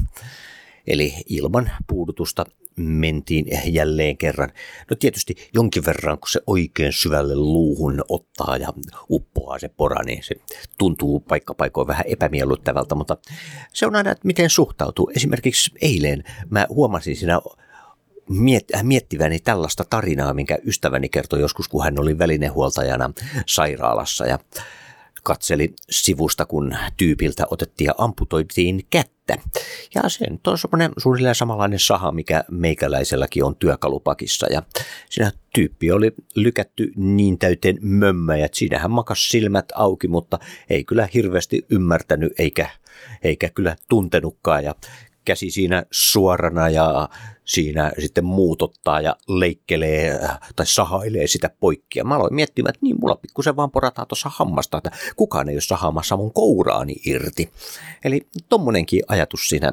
Eli 0.87 1.15
ilman 1.29 1.71
puudutusta 1.87 2.45
mentiin 2.77 3.47
jälleen 3.65 4.17
kerran. 4.17 4.51
No 4.91 4.97
tietysti 4.97 5.35
jonkin 5.55 5.87
verran, 5.87 6.19
kun 6.19 6.29
se 6.29 6.41
oikein 6.47 6.93
syvälle 6.93 7.37
luuhun 7.37 8.05
ottaa 8.09 8.57
ja 8.57 8.69
uppoaa 9.11 9.59
se 9.59 9.69
pora, 9.69 10.03
niin 10.03 10.23
se 10.23 10.35
tuntuu 10.79 11.21
paikkapaikoin 11.21 11.87
vähän 11.87 12.05
epämiellyttävältä, 12.09 12.95
mutta 12.95 13.17
se 13.73 13.87
on 13.87 13.97
aina, 13.97 14.11
että 14.11 14.27
miten 14.27 14.51
suhtautuu. 14.51 15.11
Esimerkiksi 15.17 15.71
eilen 15.81 16.25
mä 16.51 16.67
huomasin 16.69 17.17
siinä 17.17 17.41
miettiväni 18.83 19.39
tällaista 19.39 19.85
tarinaa, 19.91 20.35
minkä 20.35 20.59
ystäväni 20.65 21.09
kertoi 21.09 21.41
joskus, 21.41 21.69
kun 21.69 21.85
hän 21.85 22.01
oli 22.01 22.19
välinehuoltajana 22.19 23.11
sairaalassa 23.47 24.27
ja 24.27 24.39
katseli 25.23 25.75
sivusta, 25.91 26.47
kun 26.47 26.77
tyypiltä 26.97 27.47
otettiin 27.51 27.87
ja 27.87 27.95
amputoitiin 27.99 28.87
kättä. 28.91 29.20
Ja 29.95 30.09
se 30.09 30.27
on 30.47 30.59
semmoinen 30.59 30.91
suunnilleen 30.99 31.35
samanlainen 31.35 31.79
saha, 31.79 32.13
mikä 32.13 32.45
meikäläiselläkin 32.51 33.45
on 33.45 33.57
työkalupakissa. 33.57 34.47
Ja 34.53 34.63
siinä 35.11 35.33
tyyppi 35.55 35.93
oli 35.93 36.13
lykätty 36.35 36.93
niin 36.97 37.39
täyteen 37.39 37.79
mömmöjä, 37.81 38.47
että 38.47 38.59
siinähän 38.59 38.91
makas 38.91 39.29
silmät 39.29 39.67
auki, 39.75 40.09
mutta 40.09 40.39
ei 40.71 40.85
kyllä 40.85 41.09
hirveästi 41.15 41.67
ymmärtänyt 41.71 42.33
eikä, 42.39 42.71
eikä 43.23 43.49
kyllä 43.49 43.77
tuntenutkaan. 43.89 44.65
Ja 44.65 44.75
käsi 45.25 45.51
siinä 45.51 45.85
suorana 45.91 46.69
ja 46.69 47.09
siinä 47.45 47.93
sitten 47.99 48.25
muutottaa 48.25 49.01
ja 49.01 49.17
leikkelee 49.29 50.21
tai 50.57 50.67
sahailee 50.67 51.27
sitä 51.27 51.51
poikki. 51.61 51.99
Ja 51.99 52.05
mä 52.05 52.17
aloin 52.17 52.35
miettimään, 52.35 52.71
että 52.71 52.87
niin 52.87 52.97
mulla 53.01 53.17
pikkusen 53.17 53.57
vaan 53.57 53.71
porataan 53.71 54.09
tuossa 54.09 54.31
hammasta, 54.35 54.79
että 54.79 54.91
kukaan 55.17 55.49
ei 55.49 55.55
ole 55.55 55.61
sahaamassa 55.61 56.17
mun 56.17 56.33
kouraani 56.33 56.95
irti. 57.07 57.51
Eli 58.05 58.27
tommonenkin 58.49 59.03
ajatus 59.09 59.49
siinä 59.49 59.73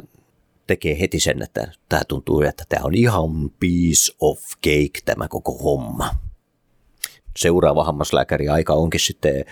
tekee 0.68 1.00
heti 1.00 1.20
sen, 1.20 1.42
että 1.42 1.68
tämä 1.90 2.02
tuntuu, 2.08 2.42
että 2.42 2.64
tämä 2.70 2.86
on 2.86 2.96
ihan 2.96 3.50
piece 3.60 4.14
of 4.20 4.40
cake 4.64 5.00
tämä 5.06 5.28
koko 5.28 5.54
homma. 5.58 6.10
Seuraava 7.38 7.84
hammaslääkäri 7.84 8.50
aika 8.50 8.74
onkin 8.74 9.00
sitten 9.00 9.46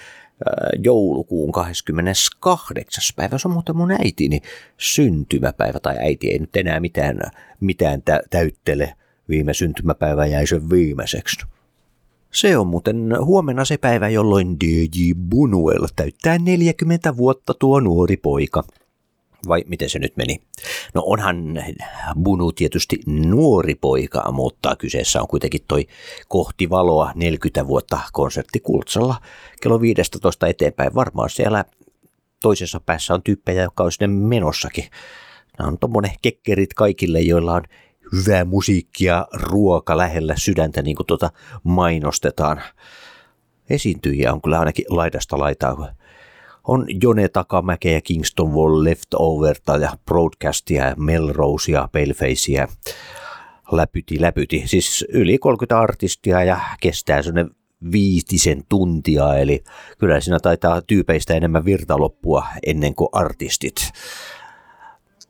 joulukuun 0.83 1.51
28. 1.51 3.03
päivä. 3.15 3.37
Se 3.37 3.47
on 3.47 3.53
muuten 3.53 3.77
mun 3.77 3.91
äitini 3.91 4.41
syntymäpäivä, 4.77 5.79
tai 5.79 5.95
äiti 5.99 6.31
ei 6.31 6.39
nyt 6.39 6.55
enää 6.55 6.79
mitään, 6.79 7.19
mitään 7.59 8.01
tä- 8.01 8.21
täyttele. 8.29 8.93
Viime 9.29 9.53
syntymäpäivä 9.53 10.25
jäi 10.25 10.47
sen 10.47 10.69
viimeiseksi. 10.69 11.45
Se 12.31 12.57
on 12.57 12.67
muuten 12.67 13.09
huomenna 13.25 13.65
se 13.65 13.77
päivä, 13.77 14.09
jolloin 14.09 14.59
DJ 14.59 15.13
Bunuel 15.29 15.87
täyttää 15.95 16.37
40 16.37 17.17
vuotta 17.17 17.53
tuo 17.53 17.79
nuori 17.79 18.17
poika 18.17 18.63
vai 19.47 19.63
miten 19.67 19.89
se 19.89 19.99
nyt 19.99 20.17
meni? 20.17 20.41
No 20.93 21.03
onhan 21.05 21.63
Bunu 22.23 22.51
tietysti 22.51 22.99
nuori 23.05 23.75
poika, 23.75 24.31
mutta 24.31 24.75
kyseessä 24.75 25.21
on 25.21 25.27
kuitenkin 25.27 25.62
toi 25.67 25.88
kohti 26.27 26.69
valoa 26.69 27.12
40 27.15 27.67
vuotta 27.67 27.99
konsertti 28.13 28.60
Kultsalla 28.60 29.15
kello 29.62 29.81
15 29.81 30.47
eteenpäin. 30.47 30.95
Varmaan 30.95 31.29
siellä 31.29 31.65
toisessa 32.41 32.79
päässä 32.79 33.13
on 33.13 33.23
tyyppejä, 33.23 33.63
jotka 33.63 33.84
on 33.84 33.91
sinne 33.91 34.08
menossakin. 34.08 34.86
Nämä 35.60 35.67
on 35.67 35.79
tommonen 35.79 36.12
kekkerit 36.21 36.73
kaikille, 36.73 37.21
joilla 37.21 37.53
on 37.53 37.63
hyvää 38.13 38.45
musiikkia, 38.45 39.27
ruoka 39.34 39.97
lähellä 39.97 40.36
sydäntä, 40.38 40.81
niin 40.81 40.95
kuin 40.95 41.08
tuota 41.08 41.31
mainostetaan. 41.63 42.62
Esiintyjiä 43.69 44.34
on 44.34 44.41
kyllä 44.41 44.60
ainakin 44.60 44.86
laidasta 44.89 45.39
laitaa 45.39 45.93
on 46.67 46.86
Jone 47.04 47.30
Takamäkeä, 47.30 48.01
Kingston 48.01 48.54
Wall, 48.54 48.84
Leftoverta 48.84 49.78
ja 49.78 49.91
Broadcastia, 50.06 50.95
Melrosea, 50.97 51.89
Palefacea, 51.91 52.67
läpyti, 53.71 54.21
läpyti. 54.21 54.63
Siis 54.65 55.06
yli 55.10 55.38
30 55.38 55.80
artistia 55.80 56.43
ja 56.43 56.60
kestää 56.82 57.21
sellainen 57.21 57.56
viitisen 57.91 58.63
tuntia, 58.69 59.38
eli 59.38 59.63
kyllä 59.99 60.19
siinä 60.21 60.39
taitaa 60.39 60.82
tyypeistä 60.82 61.34
enemmän 61.34 61.65
virta 61.65 61.99
loppua 61.99 62.47
ennen 62.65 62.95
kuin 62.95 63.10
artistit. 63.12 63.75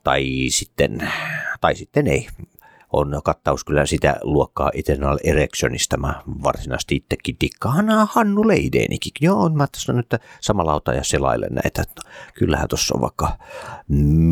Tai 0.03 0.25
sitten, 0.49 1.11
tai 1.61 1.75
sitten 1.75 2.07
ei 2.07 2.27
on 2.95 3.21
kattaus 3.23 3.63
kyllä 3.63 3.85
sitä 3.85 4.15
luokkaa 4.23 4.71
Eternal 4.73 5.17
Erectionista. 5.23 5.97
Mä 5.97 6.21
varsinaisesti 6.43 6.95
itsekin 6.95 7.37
dikkaan 7.41 7.85
Hannu 8.09 8.47
Leideenikin. 8.47 9.11
Joo, 9.21 9.49
mä 9.49 9.67
tässä 9.67 9.93
nyt 9.93 10.15
samalla 10.41 10.73
otan 10.73 10.95
ja 10.95 11.03
selailen 11.03 11.53
näitä. 11.53 11.83
Kyllähän 12.33 12.67
tuossa 12.67 12.95
on 12.95 13.01
vaikka 13.01 13.37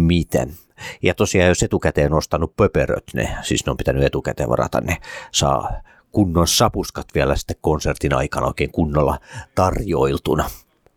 miten. 0.07 0.53
Ja 1.01 1.13
tosiaan 1.13 1.49
jos 1.49 1.63
etukäteen 1.63 2.13
ostanut 2.13 2.55
pöperöt, 2.55 3.03
ne, 3.13 3.37
siis 3.41 3.65
ne 3.65 3.69
on 3.69 3.77
pitänyt 3.77 4.03
etukäteen 4.03 4.49
varata, 4.49 4.81
ne 4.81 4.97
saa 5.31 5.71
kunnon 6.11 6.47
sapuskat 6.47 7.07
vielä 7.15 7.35
sitten 7.35 7.55
konsertin 7.61 8.15
aikana 8.15 8.47
oikein 8.47 8.71
kunnolla 8.71 9.19
tarjoiltuna. 9.55 10.49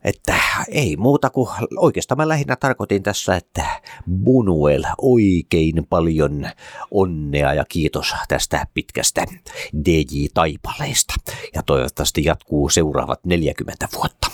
Että 0.07 0.35
ei 0.69 0.97
muuta 0.97 1.31
kuin 1.31 1.49
oikeastaan 1.77 2.19
mä 2.19 2.29
lähinnä 2.29 2.57
tarkoitin 2.57 3.03
tässä, 3.03 3.37
että 3.37 3.67
Bunuel 4.25 4.85
oikein 4.99 5.87
paljon 5.89 6.49
onnea 6.91 7.55
ja 7.55 7.65
kiitos 7.69 8.15
tästä 8.29 8.67
pitkästä 8.75 9.25
DJ-taipaleesta. 9.85 11.15
Ja 11.55 11.63
toivottavasti 11.63 12.25
jatkuu 12.25 12.69
seuraavat 12.69 13.25
40 13.25 13.89
vuotta. 13.95 14.27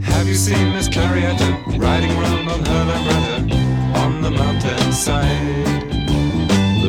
Have 0.00 0.28
you 0.28 0.34
seen 0.34 0.66
Miss 0.66 0.90
Clarietta 0.90 1.44
riding 1.66 2.18
around 2.18 2.48
on 2.48 2.66
her 2.66 2.86
lambretta 2.86 3.56
on 4.04 4.12
the 4.20 4.30
mountainside? 4.30 5.80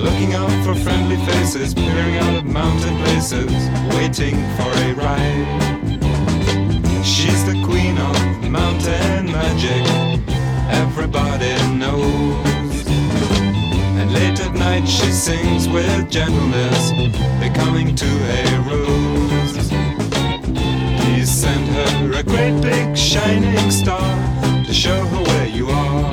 Looking 0.03 0.35
out 0.35 0.63
for 0.63 0.75
friendly 0.75 1.17
faces, 1.17 1.75
peering 1.75 2.23
out 2.23 2.35
of 2.37 2.43
mountain 2.43 2.97
places, 2.97 3.69
waiting 3.95 4.37
for 4.57 4.67
a 4.67 4.93
ride. 4.93 6.00
She's 7.31 7.45
the 7.45 7.63
queen 7.63 7.97
of 7.97 8.49
mountain 8.51 9.31
magic, 9.31 9.87
everybody 10.69 11.53
knows. 11.77 12.85
And 13.99 14.13
late 14.13 14.37
at 14.41 14.53
night 14.53 14.85
she 14.85 15.09
sings 15.13 15.69
with 15.69 16.09
gentleness, 16.11 16.91
becoming 17.39 17.95
to 17.95 18.11
a 18.37 18.43
rose. 18.67 19.69
Please 20.99 21.31
send 21.31 21.69
her 21.69 22.19
a 22.19 22.23
great 22.23 22.61
big 22.61 22.97
shining 22.97 23.71
star 23.71 24.11
to 24.65 24.73
show 24.73 24.99
her 25.05 25.23
where 25.23 25.47
you 25.47 25.69
are. 25.69 26.11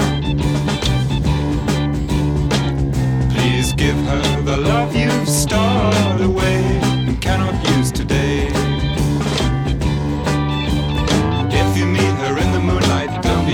Please 3.35 3.73
give 3.73 3.97
her 4.11 4.43
the 4.43 4.57
love 4.57 4.95
you've 4.95 5.29
stored 5.29 6.21
away 6.21 6.63
and 7.09 7.21
cannot 7.21 7.68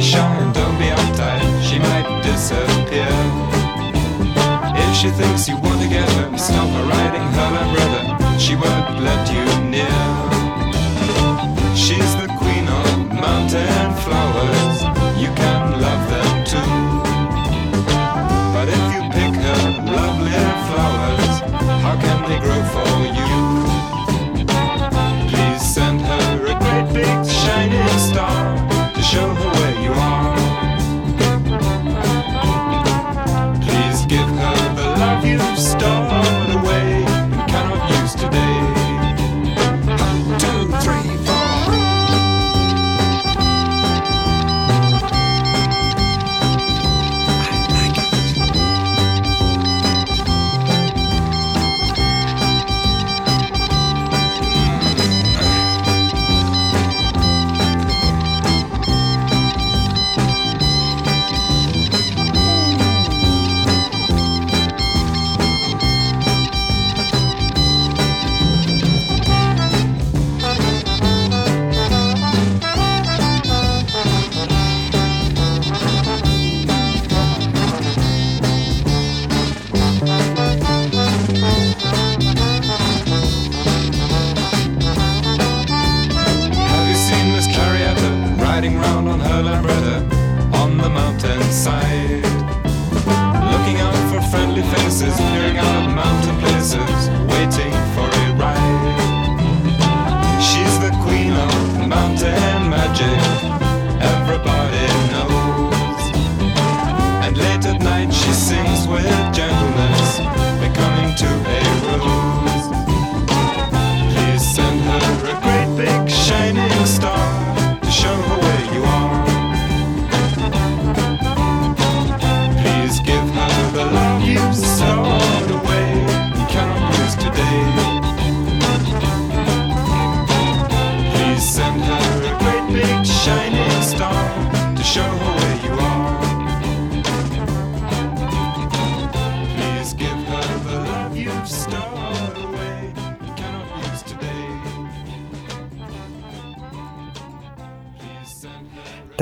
Sean, 0.04 0.52
don't 0.52 0.78
be 0.78 0.84
uptight, 0.84 1.40
she 1.66 1.78
might 1.78 2.06
disappear. 2.22 3.08
If 4.76 4.94
she 4.94 5.08
thinks 5.08 5.48
you 5.48 5.56
want 5.56 5.80
to 5.80 5.88
get 5.88 6.06
her, 6.16 6.36
stop 6.36 6.68
her 6.76 6.84
riding 6.84 7.28
her 7.36 7.50
umbrella, 7.62 8.38
she 8.38 8.54
won't 8.54 9.00
let 9.00 9.22
you 9.32 9.44
near. 9.74 10.00
She's 11.74 12.12
the 12.20 12.28
queen 12.38 12.68
of 12.68 13.14
mountain 13.24 13.88
flowers, 14.04 14.76
you 15.16 15.30
can 15.40 15.80
love 15.80 16.04
them 16.12 16.30
too. 16.52 16.76
But 18.52 18.68
if 18.76 18.84
you 18.94 19.02
pick 19.16 19.34
her 19.46 19.62
lovely 19.98 20.36
flowers, 20.68 21.34
how 21.82 21.96
can 22.04 22.18
they 22.28 22.38
grow 22.44 22.62
for 22.76 22.94
you? 23.18 23.34
Please 25.30 25.62
send 25.74 26.02
her 26.02 26.28
a 26.52 26.54
great 26.62 26.88
big 26.92 27.26
shining 27.26 27.98
star 27.98 28.54
to 28.94 29.02
show 29.02 29.28
her 29.32 29.52
way. 29.62 29.73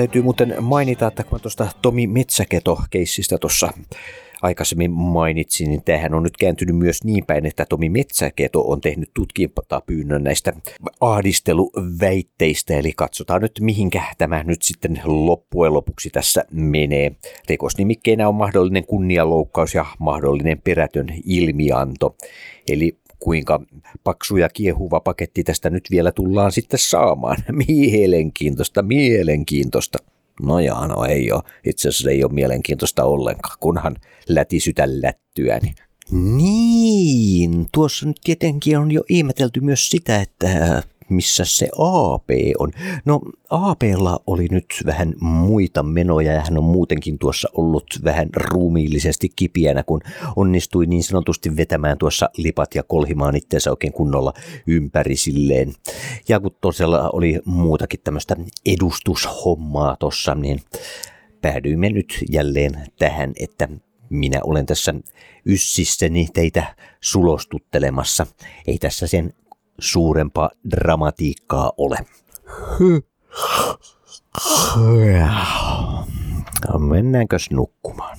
Täytyy 0.02 0.22
muuten 0.22 0.54
mainita, 0.60 1.06
että 1.06 1.24
kun 1.24 1.40
tuosta 1.40 1.68
Tomi 1.82 2.06
Metsäketo-keissistä 2.06 3.38
tuossa 3.38 3.72
aikaisemmin 4.42 4.90
mainitsin, 4.90 5.70
niin 5.70 5.82
tämähän 5.82 6.14
on 6.14 6.22
nyt 6.22 6.36
kääntynyt 6.36 6.76
myös 6.76 7.04
niin 7.04 7.26
päin, 7.26 7.46
että 7.46 7.66
Tomi 7.68 7.88
Metsäketo 7.88 8.62
on 8.62 8.80
tehnyt 8.80 9.10
tutkintapyynnön 9.14 10.24
näistä 10.24 10.52
ahdisteluväitteistä, 11.00 12.74
eli 12.74 12.92
katsotaan 12.96 13.42
nyt 13.42 13.52
mihinkä 13.60 14.02
tämä 14.18 14.42
nyt 14.42 14.62
sitten 14.62 15.00
loppujen 15.04 15.74
lopuksi 15.74 16.10
tässä 16.10 16.44
menee. 16.50 17.12
Rikosnimikkeinä 17.48 18.28
on 18.28 18.34
mahdollinen 18.34 18.86
kunnianloukkaus 18.86 19.74
ja 19.74 19.86
mahdollinen 19.98 20.60
perätön 20.64 21.06
ilmianto, 21.24 22.16
eli 22.68 22.98
kuinka 23.22 23.60
paksu 24.04 24.36
ja 24.36 24.48
kiehuva 24.48 25.00
paketti 25.00 25.44
tästä 25.44 25.70
nyt 25.70 25.84
vielä 25.90 26.12
tullaan 26.12 26.52
sitten 26.52 26.78
saamaan. 26.78 27.36
Mielenkiintoista, 27.68 28.82
mielenkiintoista. 28.82 29.98
No 30.42 30.60
jaa, 30.60 30.88
no 30.88 31.04
ei 31.04 31.32
ole. 31.32 31.42
Itse 31.66 31.88
asiassa 31.88 32.10
ei 32.10 32.24
ole 32.24 32.32
mielenkiintoista 32.32 33.04
ollenkaan, 33.04 33.56
kunhan 33.60 33.96
lätisytä 34.28 34.84
lättyäni. 34.86 35.74
Niin, 36.10 37.66
tuossa 37.72 38.06
nyt 38.06 38.16
tietenkin 38.24 38.78
on 38.78 38.92
jo 38.92 39.02
ihmetelty 39.08 39.60
myös 39.60 39.90
sitä, 39.90 40.20
että 40.20 40.82
missä 41.08 41.44
se 41.44 41.68
AP 41.78 42.30
on. 42.58 42.70
No 43.04 43.20
APlla 43.50 44.20
oli 44.26 44.46
nyt 44.50 44.66
vähän 44.86 45.14
muita 45.20 45.82
menoja 45.82 46.32
ja 46.32 46.40
hän 46.40 46.58
on 46.58 46.64
muutenkin 46.64 47.18
tuossa 47.18 47.48
ollut 47.56 47.86
vähän 48.04 48.28
ruumiillisesti 48.36 49.28
kipiänä, 49.36 49.82
kun 49.82 50.00
onnistui 50.36 50.86
niin 50.86 51.02
sanotusti 51.02 51.56
vetämään 51.56 51.98
tuossa 51.98 52.30
lipat 52.36 52.74
ja 52.74 52.82
kolhimaan 52.82 53.36
itseensä 53.36 53.70
oikein 53.70 53.92
kunnolla 53.92 54.32
ympäri 54.66 55.16
silleen. 55.16 55.72
Ja 56.28 56.40
kun 56.40 56.56
tosiaan 56.60 57.10
oli 57.12 57.40
muutakin 57.44 58.00
tämmöistä 58.04 58.36
edustushommaa 58.66 59.96
tossa, 59.96 60.34
niin 60.34 60.60
päädyimme 61.40 61.88
nyt 61.88 62.24
jälleen 62.30 62.72
tähän, 62.98 63.32
että 63.40 63.68
minä 64.10 64.40
olen 64.44 64.66
tässä 64.66 64.94
yssissäni 65.46 66.28
teitä 66.34 66.76
sulostuttelemassa. 67.00 68.26
Ei 68.66 68.78
tässä 68.78 69.06
sen 69.06 69.34
suurempaa 69.78 70.50
dramatiikkaa 70.70 71.72
ole. 71.76 71.98
Mennäänkö 76.78 77.36
nukkumaan? 77.50 78.18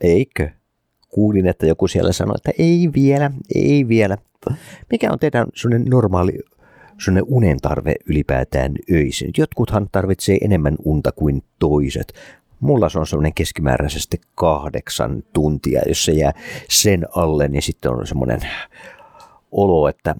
Eikö? 0.00 0.50
Kuulin, 1.08 1.46
että 1.46 1.66
joku 1.66 1.88
siellä 1.88 2.12
sanoi, 2.12 2.34
että 2.36 2.50
ei 2.58 2.90
vielä, 2.94 3.30
ei 3.54 3.88
vielä. 3.88 4.18
Mikä 4.90 5.12
on 5.12 5.18
teidän 5.18 5.46
sellainen 5.54 5.90
normaali 5.90 6.38
sellainen 7.04 7.24
unen 7.34 7.58
tarve 7.58 7.94
ylipäätään 8.06 8.74
öisin? 8.92 9.30
Jotkuthan 9.38 9.88
tarvitsee 9.92 10.38
enemmän 10.40 10.76
unta 10.84 11.12
kuin 11.12 11.42
toiset. 11.58 12.12
Mulla 12.60 12.88
se 12.88 12.98
on 12.98 13.06
sellainen 13.06 13.34
keskimääräisesti 13.34 14.20
kahdeksan 14.34 15.22
tuntia. 15.32 15.82
Jos 15.86 16.04
se 16.04 16.12
jää 16.12 16.32
sen 16.70 17.06
alle, 17.16 17.48
niin 17.48 17.62
sitten 17.62 17.90
on 17.90 18.06
semmoinen 18.06 18.40
olo, 19.52 19.88
että 19.88 20.14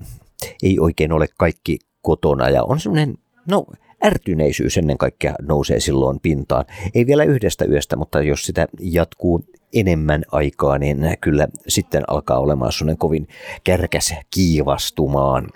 ei 0.62 0.78
oikein 0.80 1.12
ole 1.12 1.26
kaikki 1.38 1.78
kotona 2.02 2.48
ja 2.48 2.62
on 2.62 2.80
semmoinen, 2.80 3.14
no 3.50 3.64
ärtyneisyys 4.04 4.78
ennen 4.78 4.98
kaikkea 4.98 5.34
nousee 5.42 5.80
silloin 5.80 6.20
pintaan. 6.20 6.64
Ei 6.94 7.06
vielä 7.06 7.24
yhdestä 7.24 7.64
yöstä, 7.64 7.96
mutta 7.96 8.22
jos 8.22 8.42
sitä 8.42 8.68
jatkuu 8.80 9.44
enemmän 9.74 10.22
aikaa, 10.32 10.78
niin 10.78 10.98
kyllä 11.20 11.48
sitten 11.68 12.02
alkaa 12.08 12.38
olemaan 12.38 12.72
sellainen 12.72 12.98
kovin 12.98 13.28
kärkäs 13.64 14.14
kiivastumaan. 14.30 15.48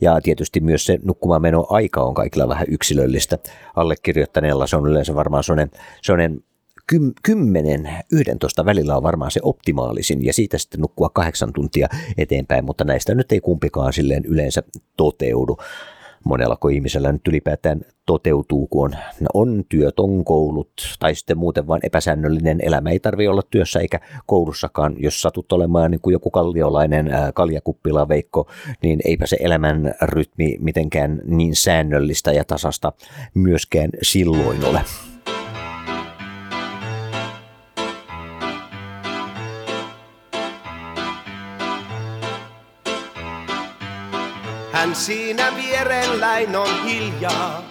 Ja 0.00 0.20
tietysti 0.20 0.60
myös 0.60 0.86
se 0.86 0.98
nukkumaan 1.04 1.42
meno 1.42 1.66
aika 1.68 2.02
on 2.02 2.14
kaikilla 2.14 2.48
vähän 2.48 2.66
yksilöllistä. 2.70 3.38
Allekirjoittaneella 3.76 4.66
se 4.66 4.76
on 4.76 4.86
yleensä 4.86 5.14
varmaan 5.14 5.44
sellainen, 5.44 5.70
sellainen 6.02 6.44
10, 7.22 7.90
11 8.12 8.64
välillä 8.64 8.96
on 8.96 9.02
varmaan 9.02 9.30
se 9.30 9.40
optimaalisin 9.42 10.24
ja 10.24 10.32
siitä 10.32 10.58
sitten 10.58 10.80
nukkua 10.80 11.08
kahdeksan 11.08 11.52
tuntia 11.52 11.88
eteenpäin, 12.18 12.64
mutta 12.64 12.84
näistä 12.84 13.14
nyt 13.14 13.32
ei 13.32 13.40
kumpikaan 13.40 13.92
silleen 13.92 14.24
yleensä 14.24 14.62
toteudu. 14.96 15.56
Monella 16.24 16.70
ihmisellä 16.72 17.12
nyt 17.12 17.28
ylipäätään 17.28 17.80
toteutuu, 18.06 18.66
kun 18.66 18.84
on, 18.84 18.96
on 19.34 19.64
työt, 19.68 20.00
on 20.00 20.24
koulut 20.24 20.72
tai 20.98 21.14
sitten 21.14 21.38
muuten 21.38 21.66
vain 21.66 21.80
epäsäännöllinen 21.82 22.58
elämä. 22.62 22.90
Ei 22.90 23.00
tarvi 23.00 23.28
olla 23.28 23.42
työssä 23.50 23.80
eikä 23.80 24.00
koulussakaan. 24.26 24.94
Jos 24.98 25.22
satut 25.22 25.52
olemaan 25.52 25.90
niin 25.90 26.00
kuin 26.00 26.12
joku 26.12 26.30
kalliolainen 26.30 27.10
ää, 27.10 27.32
kaljakuppila 27.32 28.08
Veikko, 28.08 28.50
niin 28.82 29.00
eipä 29.04 29.26
se 29.26 29.36
elämän 29.40 29.94
rytmi 30.02 30.56
mitenkään 30.60 31.22
niin 31.24 31.56
säännöllistä 31.56 32.32
ja 32.32 32.44
tasasta 32.44 32.92
myöskään 33.34 33.90
silloin 34.02 34.64
ole. 34.64 34.80
Hän 44.88 44.96
siinä 44.96 45.56
vierelläin 45.56 46.56
on 46.56 46.84
hiljaa. 46.84 47.62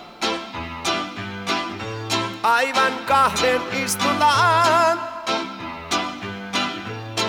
Aivan 2.44 2.94
kahden 3.06 3.62
istutaan. 3.84 5.02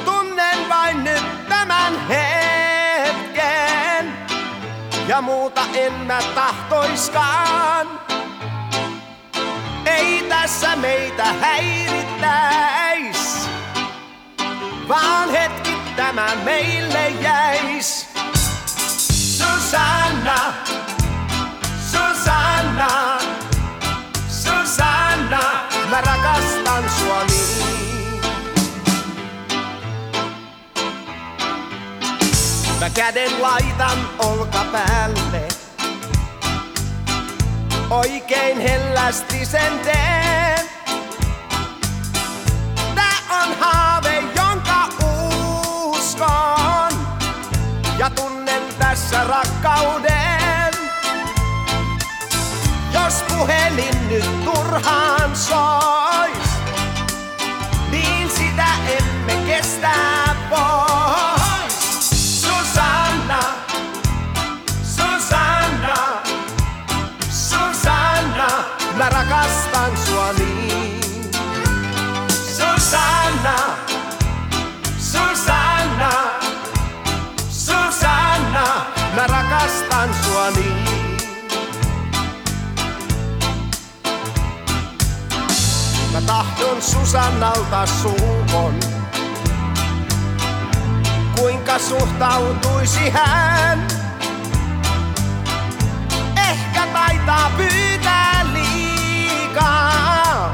Tunnen 0.04 0.68
vain 0.68 1.04
nyt 1.04 1.48
tämän 1.48 2.06
hetken. 2.08 3.48
Ja 5.06 5.22
muuta 5.22 5.66
en 5.74 5.92
mä 5.92 6.18
tahtoiskaan. 6.34 8.00
Ei 9.86 10.26
tässä 10.28 10.76
meitä 10.76 11.24
häirittäis. 11.24 12.38
Vaan 14.88 15.30
hetki 15.30 15.76
tämä 15.96 16.32
meille 16.44 17.08
jäis. 17.08 18.07
Susanna, 19.68 20.54
Susanna, 21.92 23.18
Susanna, 24.28 25.40
mä 25.90 26.00
rakastan 26.00 26.84
sua 26.98 27.24
niin. 27.24 28.20
Mä 32.80 32.90
käden 32.90 33.42
laitan 33.42 33.98
olkapäälle, 34.18 35.48
oikein 37.90 38.60
hellästi 38.60 39.44
sen 39.44 39.78
teen. 39.78 40.67
Tässä 49.10 49.24
rakkauden. 49.24 50.72
Jos 52.92 53.24
puhelin 53.28 54.08
nyt 54.08 54.44
turhaan 54.44 55.36
sois, 55.36 56.50
niin 57.90 58.30
sitä 58.30 58.66
emme 58.98 59.46
kestä 59.46 59.90
pois. 60.50 60.87
Tahdon 86.78 86.82
Susannalta 86.82 87.86
suukon. 87.86 88.74
Kuinka 91.38 91.78
suhtautuisi 91.78 93.10
hän? 93.10 93.86
Ehkä 96.50 96.86
taitaa 96.92 97.50
pyytää 97.56 98.46
liikaa. 98.52 100.52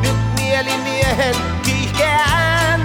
Nyt 0.00 0.34
mielimiehen 0.34 1.36
kiihkeän. 1.62 2.80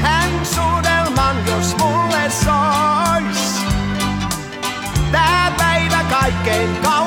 Hän 0.00 0.30
suudelman, 0.54 1.36
jos 1.46 1.76
mulle 1.78 2.30
sois. 2.44 3.60
Tää 5.12 5.52
päivä 5.58 6.04
kaikkein 6.10 6.76
kaunein 6.76 6.99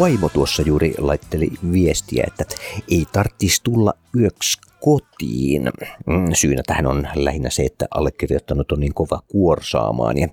Vaimo 0.00 0.28
tuossa 0.28 0.62
juuri 0.62 0.94
laitteli 0.98 1.50
viestiä, 1.72 2.24
että 2.26 2.44
ei 2.90 3.06
tarvitsisi 3.12 3.60
tulla 3.64 3.94
yöksi 4.20 4.60
kotiin. 4.80 5.62
Mm, 6.06 6.32
Syynä 6.32 6.62
tähän 6.66 6.86
on 6.86 7.08
lähinnä 7.14 7.50
se, 7.50 7.62
että 7.62 7.86
allekirjoittanut 7.90 8.72
on 8.72 8.80
niin 8.80 8.94
kova 8.94 9.22
kuorsaamaan 9.28 10.18
ja 10.18 10.28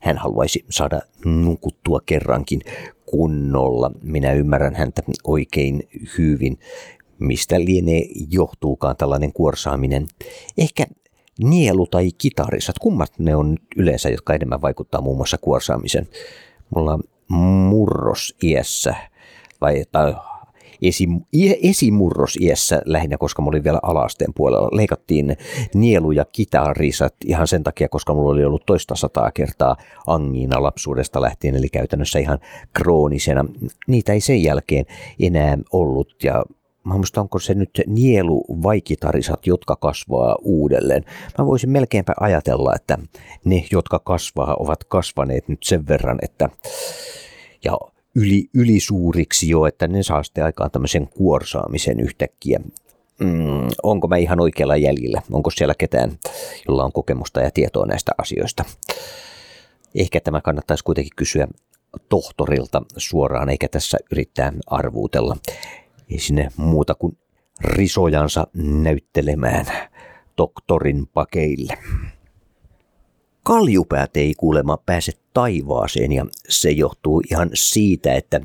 hän 0.00 0.18
haluaisi 0.18 0.64
saada 0.70 1.00
nukuttua 1.24 2.00
kerrankin 2.06 2.60
kunnolla. 3.06 3.90
Minä 4.02 4.32
ymmärrän 4.32 4.74
häntä 4.74 5.02
oikein 5.24 5.88
hyvin. 6.18 6.58
Mistä 7.18 7.60
lienee 7.60 8.02
johtuukaan 8.30 8.96
tällainen 8.96 9.32
kuorsaaminen? 9.32 10.06
Ehkä 10.58 10.86
nielu 11.38 11.86
tai 11.86 12.10
kitarisat, 12.18 12.78
kummat 12.78 13.12
ne 13.18 13.36
on 13.36 13.56
yleensä, 13.76 14.08
jotka 14.08 14.34
enemmän 14.34 14.62
vaikuttaa 14.62 15.00
muun 15.00 15.16
muassa 15.16 15.38
kuorsaamisen. 15.38 16.08
Mulla 16.74 16.98
murrosiässä 17.28 18.94
vai 19.60 19.84
tai 19.92 20.14
esi, 20.82 21.08
i- 21.34 21.68
esimurrosiässä 21.70 22.82
lähinnä, 22.84 23.18
koska 23.18 23.42
mä 23.42 23.48
olin 23.48 23.64
vielä 23.64 23.80
alasteen 23.82 24.34
puolella. 24.34 24.68
Leikattiin 24.72 25.36
nielu- 25.74 26.12
ja 26.12 26.24
kitarisat 26.24 27.14
ihan 27.24 27.46
sen 27.46 27.62
takia, 27.62 27.88
koska 27.88 28.14
mulla 28.14 28.32
oli 28.32 28.44
ollut 28.44 28.66
toista 28.66 28.94
sataa 28.94 29.30
kertaa 29.30 29.76
angiina 30.06 30.62
lapsuudesta 30.62 31.22
lähtien, 31.22 31.56
eli 31.56 31.68
käytännössä 31.68 32.18
ihan 32.18 32.38
kroonisena. 32.72 33.44
Niitä 33.86 34.12
ei 34.12 34.20
sen 34.20 34.42
jälkeen 34.42 34.84
enää 35.20 35.58
ollut 35.72 36.24
ja 36.24 36.44
Mä 36.84 36.94
muistan, 36.96 37.22
onko 37.22 37.38
se 37.38 37.54
nyt 37.54 37.80
nielu 37.86 38.44
vai 38.62 38.80
kitarisat, 38.80 39.46
jotka 39.46 39.76
kasvaa 39.76 40.36
uudelleen. 40.42 41.04
Mä 41.38 41.46
voisin 41.46 41.70
melkeinpä 41.70 42.12
ajatella, 42.20 42.74
että 42.74 42.98
ne, 43.44 43.64
jotka 43.72 43.98
kasvaa, 43.98 44.56
ovat 44.60 44.84
kasvaneet 44.84 45.48
nyt 45.48 45.58
sen 45.62 45.88
verran, 45.88 46.18
että 46.22 46.48
ja 47.64 47.78
yli, 48.14 48.48
ylisuuriksi 48.54 49.48
jo, 49.48 49.66
että 49.66 49.88
ne 49.88 50.02
saa 50.02 50.22
sitten 50.22 50.44
aikaan 50.44 50.70
tämmöisen 50.70 51.08
kuorsaamisen 51.08 52.00
yhtäkkiä. 52.00 52.60
Mm, 53.20 53.68
onko 53.82 54.08
mä 54.08 54.16
ihan 54.16 54.40
oikealla 54.40 54.76
jäljellä? 54.76 55.22
Onko 55.32 55.50
siellä 55.50 55.74
ketään, 55.78 56.18
jolla 56.68 56.84
on 56.84 56.92
kokemusta 56.92 57.40
ja 57.40 57.50
tietoa 57.50 57.86
näistä 57.86 58.12
asioista? 58.18 58.64
Ehkä 59.94 60.20
tämä 60.20 60.40
kannattaisi 60.40 60.84
kuitenkin 60.84 61.16
kysyä 61.16 61.48
tohtorilta 62.08 62.82
suoraan, 62.96 63.48
eikä 63.48 63.68
tässä 63.68 63.98
yrittää 64.12 64.52
arvuutella. 64.66 65.36
Ei 66.10 66.18
sinne 66.18 66.48
muuta 66.56 66.94
kuin 66.94 67.18
risojansa 67.64 68.46
näyttelemään 68.82 69.66
doktorin 70.38 71.06
pakeille. 71.06 71.78
Kaljupäät 73.48 74.16
ei 74.16 74.34
kuulemma 74.34 74.76
pääse 74.86 75.12
taivaaseen 75.34 76.12
ja 76.12 76.26
se 76.48 76.70
johtuu 76.70 77.22
ihan 77.30 77.50
siitä, 77.54 78.14
että 78.14 78.40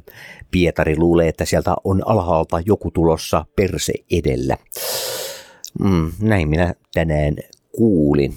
Pietari 0.51 0.97
luulee, 0.97 1.27
että 1.27 1.45
sieltä 1.45 1.75
on 1.83 2.01
alhaalta 2.07 2.61
joku 2.65 2.91
tulossa 2.91 3.45
perse 3.55 3.93
edellä. 4.11 4.57
Mm, 5.79 6.11
näin 6.21 6.49
minä 6.49 6.73
tänään 6.93 7.35
kuulin. 7.71 8.33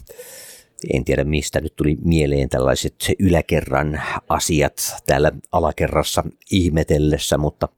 En 0.95 1.05
tiedä 1.05 1.25
mistä 1.25 1.61
nyt 1.61 1.77
tuli 1.77 1.97
mieleen 2.05 2.49
tällaiset 2.49 2.95
yläkerran 3.19 4.03
asiat 4.29 4.97
täällä 5.07 5.33
alakerrassa 5.53 6.25
ihmetellessä, 6.51 7.39
mutta 7.39 7.69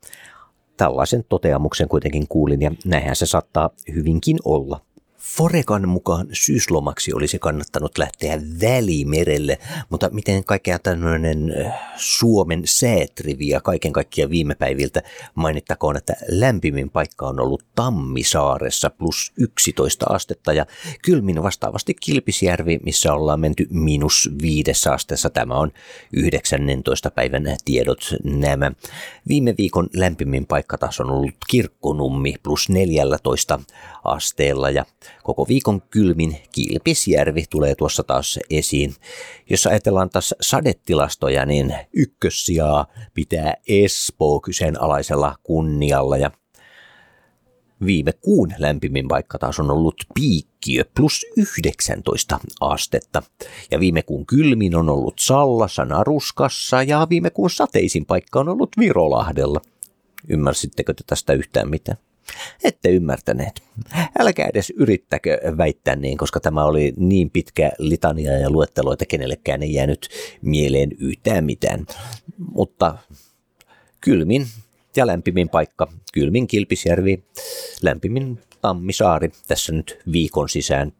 tällaisen 0.76 1.24
toteamuksen 1.28 1.88
kuitenkin 1.88 2.28
kuulin 2.28 2.62
ja 2.62 2.70
näinhän 2.84 3.16
se 3.16 3.26
saattaa 3.26 3.70
hyvinkin 3.94 4.36
olla. 4.44 4.80
Forekan 5.18 5.88
mukaan 5.88 6.26
syyslomaksi 6.32 7.12
olisi 7.12 7.38
kannattanut 7.38 7.98
lähteä 7.98 8.40
Välimerelle, 8.62 9.58
mutta 9.90 10.10
miten 10.10 10.44
kaikkea 10.44 10.78
tämmöinen 10.78 11.54
Suomen 11.96 12.62
säätrivia 12.64 13.60
kaiken 13.60 13.92
kaikkiaan 13.92 14.30
viime 14.30 14.54
päiviltä 14.54 15.02
mainittakoon, 15.34 15.96
että 15.96 16.12
lämpimin 16.28 16.90
paikka 16.90 17.26
on 17.26 17.40
ollut 17.40 17.64
Tammisaaressa 17.74 18.90
plus 18.90 19.32
11 19.36 20.06
astetta 20.08 20.52
ja 20.52 20.66
kylmin 21.04 21.42
vastaavasti 21.42 21.94
Kilpisjärvi, 21.94 22.78
missä 22.84 23.12
ollaan 23.12 23.40
menty 23.40 23.66
miinus 23.70 24.30
viidessä 24.42 24.92
asteessa. 24.92 25.30
Tämä 25.30 25.54
on 25.54 25.72
19. 26.12 27.10
päivän 27.10 27.56
tiedot 27.64 28.14
nämä. 28.24 28.72
Viime 29.28 29.54
viikon 29.58 29.88
lämpimin 29.94 30.46
paikka 30.46 30.78
taas 30.78 31.00
on 31.00 31.10
ollut 31.10 31.34
Kirkkonummi 31.50 32.34
plus 32.42 32.68
14 32.68 33.60
asteella 34.04 34.70
ja 34.70 34.84
koko 35.22 35.46
viikon 35.48 35.82
kylmin 35.82 36.36
Kilpisjärvi 36.52 37.44
tulee 37.50 37.74
tuossa 37.74 38.02
taas 38.02 38.38
esiin. 38.50 38.94
Jos 39.50 39.66
ajatellaan 39.66 40.10
taas 40.10 40.34
sadetilastoja, 40.40 41.46
niin 41.46 41.74
ykkössijaa 41.92 42.86
pitää 43.14 43.54
Espoo 43.68 44.40
kyseenalaisella 44.40 45.36
kunnialla 45.42 46.16
ja 46.16 46.30
Viime 47.86 48.12
kuun 48.12 48.52
lämpimin 48.58 49.08
paikka 49.08 49.38
taas 49.38 49.60
on 49.60 49.70
ollut 49.70 49.94
Piikkiö 50.14 50.84
plus 50.96 51.26
19 51.36 52.38
astetta. 52.60 53.22
Ja 53.70 53.80
viime 53.80 54.02
kuun 54.02 54.26
kylmin 54.26 54.76
on 54.76 54.88
ollut 54.88 55.18
Sallassa, 55.18 55.84
Naruskassa 55.84 56.82
ja 56.82 57.06
viime 57.10 57.30
kuun 57.30 57.50
sateisin 57.50 58.06
paikka 58.06 58.40
on 58.40 58.48
ollut 58.48 58.70
Virolahdella. 58.78 59.60
Ymmärsittekö 60.28 60.94
te 60.94 61.04
tästä 61.06 61.32
yhtään 61.32 61.70
mitään? 61.70 61.98
Ette 62.64 62.88
ymmärtäneet. 62.88 63.62
Älkää 64.18 64.46
edes 64.46 64.72
yrittäkö 64.76 65.40
väittää 65.56 65.96
niin, 65.96 66.18
koska 66.18 66.40
tämä 66.40 66.64
oli 66.64 66.94
niin 66.96 67.30
pitkä 67.30 67.72
litania 67.78 68.38
ja 68.38 68.50
luetteloita, 68.50 69.06
kenellekään 69.06 69.62
ei 69.62 69.74
jäänyt 69.74 70.08
mieleen 70.42 70.90
yhtään 70.98 71.44
mitään. 71.44 71.86
Mutta 72.38 72.98
kylmin 74.00 74.46
ja 74.96 75.06
lämpimin 75.06 75.48
paikka, 75.48 75.92
kylmin 76.12 76.46
Kilpisjärvi, 76.46 77.24
lämpimin 77.82 78.38
Tammisaari 78.60 79.30
tässä 79.48 79.72
nyt 79.72 79.98
viikon 80.12 80.48
sisään 80.48 80.92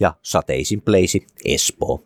ja 0.00 0.14
sateisin 0.22 0.82
pleisi 0.82 1.26
Espoo. 1.44 2.02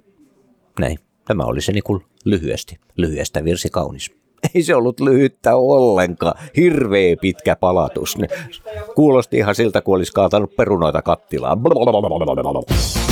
Näin, 0.79 0.99
tämä 1.25 1.45
oli 1.45 1.61
se 1.61 1.73
niin 1.73 2.03
lyhyesti, 2.25 2.79
lyhyestä 2.97 3.45
virsi 3.45 3.71
kaunis. 3.71 4.22
Ei 4.55 4.63
se 4.63 4.75
ollut 4.75 5.01
lyhyttä 5.01 5.57
ollenkaan. 5.57 6.35
Hirveä 6.57 7.17
pitkä 7.21 7.57
palatus. 7.57 8.19
Kuulosti 8.95 9.37
ihan 9.37 9.55
siltä, 9.55 9.81
kun 9.81 9.97
olisi 9.97 10.13
kaatanut 10.13 10.57
perunoita 10.57 11.03
kattilaan. 11.03 11.59
tämä 11.63 13.12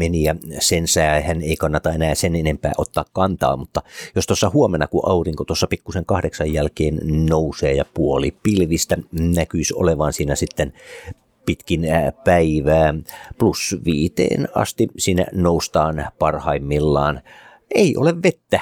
meni 0.00 0.22
ja 0.22 0.34
sen 0.58 0.88
säähän 0.88 1.42
ei 1.42 1.56
kannata 1.56 1.92
enää 1.92 2.14
sen 2.14 2.36
enempää 2.36 2.72
ottaa 2.78 3.04
kantaa, 3.12 3.56
mutta 3.56 3.82
jos 4.14 4.26
tuossa 4.26 4.50
huomenna, 4.50 4.86
kun 4.86 5.08
aurinko 5.08 5.44
tuossa 5.44 5.66
pikkusen 5.66 6.06
kahdeksan 6.06 6.52
jälkeen 6.52 7.00
nousee 7.28 7.72
ja 7.72 7.84
puoli 7.94 8.36
pilvistä 8.42 8.96
näkyisi 9.12 9.74
olevan 9.76 10.12
siinä 10.12 10.34
sitten 10.34 10.72
pitkin 11.46 11.86
päivää 12.24 12.94
plus 13.38 13.76
viiteen 13.84 14.48
asti 14.54 14.88
sinne 14.98 15.26
noustaan 15.32 16.06
parhaimmillaan. 16.18 17.20
Ei 17.74 17.96
ole 17.96 18.22
vettä 18.22 18.60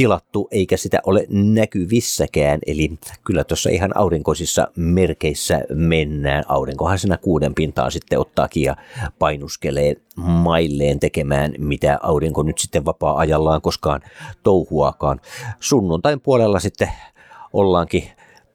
tilattu 0.00 0.48
eikä 0.50 0.76
sitä 0.76 0.98
ole 1.06 1.26
näkyvissäkään. 1.30 2.58
Eli 2.66 2.90
kyllä 3.24 3.44
tuossa 3.44 3.70
ihan 3.70 3.96
aurinkoisissa 3.96 4.68
merkeissä 4.76 5.64
mennään. 5.74 6.44
Aurinkohan 6.48 6.98
siinä 6.98 7.16
kuuden 7.16 7.54
pintaan 7.54 7.92
sitten 7.92 8.18
ottaakin 8.18 8.62
ja 8.62 8.76
painuskelee 9.18 9.96
mailleen 10.16 11.00
tekemään, 11.00 11.54
mitä 11.58 11.98
aurinko 12.02 12.42
nyt 12.42 12.58
sitten 12.58 12.84
vapaa-ajallaan 12.84 13.62
koskaan 13.62 14.00
touhuakaan. 14.42 15.20
Sunnuntain 15.60 16.20
puolella 16.20 16.60
sitten 16.60 16.88
ollaankin 17.52 18.04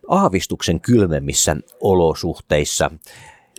aavistuksen 0.08 0.82
kylmemmissä 0.82 1.56
olosuhteissa, 1.82 2.92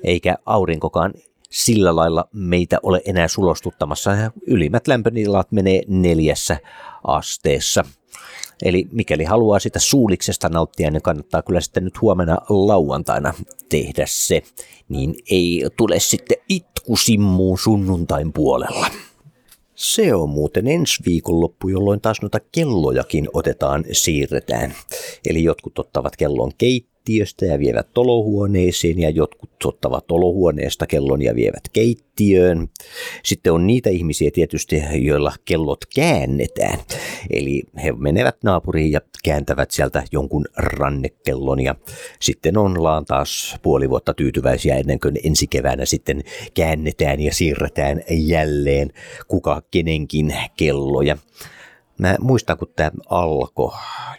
eikä 0.05 0.37
aurinkokaan 0.47 1.15
sillä 1.51 1.97
lailla 1.97 2.29
meitä 2.33 2.79
ole 2.83 3.03
enää 3.07 3.29
sulostuttamassa. 3.29 4.11
Ylimmät 4.47 4.87
lämpötilat 4.87 5.53
menee 5.53 5.83
neljässä 5.89 6.57
asteessa. 7.05 7.85
Eli 8.63 8.89
mikäli 8.93 9.25
haluaa 9.25 9.59
sitä 9.59 9.79
suuliksesta 9.79 10.49
nauttia, 10.49 10.91
niin 10.91 11.03
kannattaa 11.03 11.43
kyllä 11.43 11.61
sitten 11.61 11.85
nyt 11.85 12.01
huomenna 12.01 12.37
lauantaina 12.49 13.35
tehdä 13.69 14.05
se. 14.09 14.43
Niin 14.89 15.15
ei 15.31 15.65
tule 15.77 16.01
sitten 16.01 16.39
itkusimmuun 16.49 17.59
sunnuntain 17.59 18.33
puolella. 18.33 18.87
Se 19.75 20.15
on 20.15 20.29
muuten 20.29 20.67
ensi 20.67 21.03
viikonloppu, 21.07 21.69
jolloin 21.69 22.01
taas 22.01 22.23
noita 22.23 22.41
kellojakin 22.53 23.29
otetaan, 23.33 23.85
siirretään. 23.93 24.75
Eli 25.29 25.45
jotkut 25.45 25.79
ottavat 25.79 26.17
kellon 26.17 26.53
keittiöön 26.59 26.96
keittiöstä 27.07 27.47
ja 27.47 27.59
vievät 27.59 27.87
tolohuoneeseen 27.95 28.99
ja 28.99 29.11
jotkut 29.11 29.51
ottavat 29.65 30.07
tolohuoneesta 30.07 30.87
kellon 30.87 31.23
ja 31.23 31.35
vievät 31.35 31.69
keittiöön. 31.73 32.69
Sitten 33.25 33.53
on 33.53 33.67
niitä 33.67 33.91
ihmisiä 33.91 34.31
tietysti, 34.31 34.83
joilla 34.93 35.33
kellot 35.45 35.85
käännetään. 35.95 36.79
Eli 37.31 37.63
he 37.85 37.93
menevät 37.93 38.37
naapuriin 38.45 38.93
ja 38.93 39.01
kääntävät 39.25 39.71
sieltä 39.71 40.03
jonkun 40.13 40.45
rannekellon 40.57 41.61
ja 41.61 41.75
sitten 42.21 42.59
ollaan 42.59 43.05
taas 43.05 43.57
puoli 43.63 43.91
vuotta 43.91 44.15
tyytyväisiä 44.15 44.77
ennen 44.77 45.01
kuin 45.01 45.19
ensi 45.25 45.47
keväänä 45.47 45.85
sitten 45.85 46.23
käännetään 46.55 47.21
ja 47.21 47.35
siirretään 47.35 48.03
jälleen 48.11 48.91
kuka 49.29 49.63
kenenkin 49.71 50.35
kelloja. 50.57 51.17
Mä 51.99 52.17
muistan, 52.21 52.59
kun 52.59 52.73
tämä 52.77 52.91
alkoi 53.11 53.73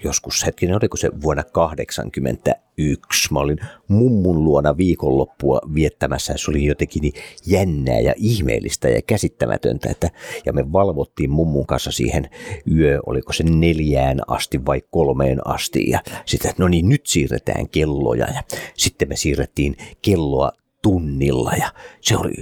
joskus 0.03 0.45
hetkinen, 0.45 0.75
oliko 0.75 0.97
se 0.97 1.09
vuonna 1.21 1.43
81. 1.43 3.33
Mä 3.33 3.39
olin 3.39 3.57
mummun 3.87 4.43
luona 4.43 4.77
viikonloppua 4.77 5.59
viettämässä. 5.73 6.33
Se 6.35 6.51
oli 6.51 6.65
jotenkin 6.65 7.01
niin 7.01 7.13
jännää 7.45 7.99
ja 7.99 8.13
ihmeellistä 8.17 8.89
ja 8.89 9.01
käsittämätöntä. 9.01 9.89
Että, 9.89 10.09
ja 10.45 10.53
me 10.53 10.71
valvottiin 10.71 11.31
mummun 11.31 11.65
kanssa 11.65 11.91
siihen 11.91 12.29
yö, 12.71 12.99
oliko 13.05 13.33
se 13.33 13.43
neljään 13.43 14.21
asti 14.27 14.65
vai 14.65 14.81
kolmeen 14.89 15.47
asti. 15.47 15.89
Ja 15.89 16.01
sitten, 16.25 16.53
no 16.57 16.67
niin, 16.67 16.89
nyt 16.89 17.05
siirretään 17.05 17.69
kelloja. 17.69 18.27
Ja 18.33 18.43
sitten 18.73 19.09
me 19.09 19.15
siirrettiin 19.15 19.77
kelloa 20.01 20.51
tunnilla 20.81 21.51
ja 21.51 21.73
se 22.01 22.17
oli 22.17 22.33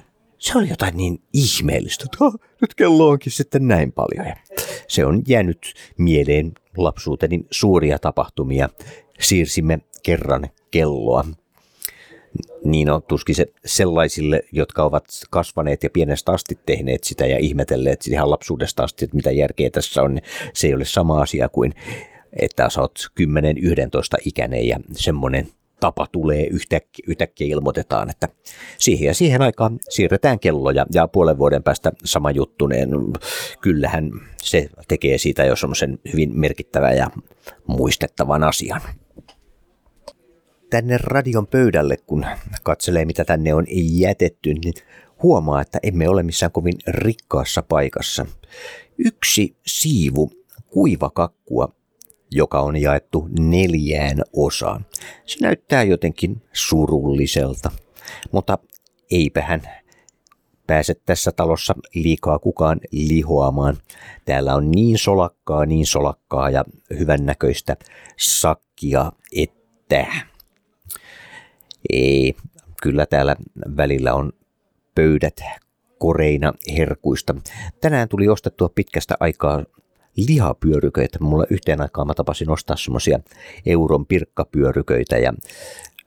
se 0.46 0.58
oli 0.58 0.70
jotain 0.70 0.98
niin 0.98 1.24
ihmeellistä, 1.34 2.06
että 2.06 2.26
nyt 2.62 2.74
kello 2.76 3.10
onkin 3.10 3.32
sitten 3.32 3.68
näin 3.68 3.92
paljon. 3.92 4.26
Se 4.88 5.06
on 5.06 5.22
jäänyt 5.28 5.74
mieleen 5.98 6.52
lapsuuteni 6.78 7.46
suuria 7.52 8.00
tapahtumia. 8.00 8.70
Siirsimme 9.20 9.80
kerran 10.04 10.50
kelloa. 10.72 11.26
Niin 12.64 12.90
on 12.90 13.04
tuskin 13.04 13.36
se 13.36 13.46
sellaisille, 13.66 14.44
jotka 14.52 14.84
ovat 14.84 15.06
kasvaneet 15.30 15.84
ja 15.84 15.90
pienestä 15.90 16.32
asti 16.32 16.60
tehneet 16.66 17.04
sitä 17.04 17.26
ja 17.26 17.38
ihmetelleet 17.38 18.08
ihan 18.08 18.30
lapsuudesta 18.32 18.84
asti, 18.84 19.06
että 19.06 19.16
mitä 19.16 19.32
järkeä 19.32 19.70
tässä 19.70 20.02
on. 20.02 20.20
Se 20.54 20.68
ei 20.68 20.74
ole 20.74 20.86
sama 20.86 21.22
asia 21.22 21.50
kuin, 21.50 21.74
että 22.34 22.70
sä 22.70 22.82
oot 22.82 23.00
10-11 23.22 23.26
ikäinen 24.26 24.68
ja 24.68 24.80
semmoinen 24.92 25.48
tapa 25.80 26.08
tulee 26.12 26.48
yhtäkkiä, 26.48 27.06
yhtäkkiä 27.08 27.48
ilmoitetaan, 27.48 28.10
että 28.10 28.28
siihen 28.78 29.08
ja 29.08 29.14
siihen 29.14 29.42
aikaan 29.42 29.80
siirretään 29.90 30.40
kelloja 30.40 30.86
ja 30.94 31.08
puolen 31.08 31.38
vuoden 31.38 31.64
päästä 31.64 31.92
sama 32.04 32.32
juttu, 32.32 32.68
niin 32.68 32.90
kyllähän 33.62 34.12
se 34.42 34.70
tekee 34.88 35.18
siitä 35.18 35.44
jo 35.44 35.56
semmoisen 35.56 36.00
hyvin 36.14 36.40
merkittävän 36.40 36.98
ja 36.98 37.10
muistettavan 37.68 38.44
asian. 38.44 38.82
Tänne 40.70 40.98
radion 41.04 41.48
pöydälle, 41.48 41.98
kun 41.98 42.26
katselee 42.64 43.06
mitä 43.06 43.26
tänne 43.26 43.54
on 43.54 43.66
jätetty, 43.70 44.54
niin 44.54 44.74
huomaa, 45.24 45.62
että 45.62 45.80
emme 45.84 46.10
ole 46.10 46.24
missään 46.24 46.52
kovin 46.52 46.76
rikkaassa 46.88 47.62
paikassa. 47.62 48.26
Yksi 48.98 49.56
siivu 49.66 50.32
kuivakakkua 50.68 51.76
joka 52.32 52.60
on 52.60 52.82
jaettu 52.82 53.30
neljään 53.40 54.22
osaan. 54.34 54.86
Se 55.26 55.38
näyttää 55.42 55.84
jotenkin 55.84 56.42
surulliselta, 56.54 57.72
mutta 58.32 58.58
eipähän 59.12 59.62
pääse 60.68 60.94
tässä 61.06 61.32
talossa 61.32 61.76
liikaa 61.94 62.40
kukaan 62.40 62.80
lihoamaan. 62.92 63.78
Täällä 64.26 64.56
on 64.56 64.72
niin 64.72 64.98
solakkaa, 64.98 65.66
niin 65.66 65.86
solakkaa 65.86 66.50
ja 66.50 66.64
hyvännäköistä 67.00 67.76
sakkia, 68.18 69.12
että 69.36 70.06
ei, 71.90 72.36
kyllä 72.82 73.06
täällä 73.06 73.36
välillä 73.78 74.14
on 74.14 74.32
pöydät 74.96 75.42
koreina 75.98 76.54
herkuista. 76.78 77.36
Tänään 77.82 78.10
tuli 78.10 78.28
ostettua 78.28 78.70
pitkästä 78.70 79.16
aikaa 79.20 79.64
lihapyöryköitä. 80.18 81.20
Mulla 81.22 81.46
yhteen 81.50 81.82
aikaan 81.82 82.08
mä 82.08 82.14
tapasin 82.14 82.50
ostaa 82.50 82.78
semmoisia 82.78 83.20
euron 83.66 84.06
pirkkapyöryköitä 84.06 85.18
ja 85.18 85.34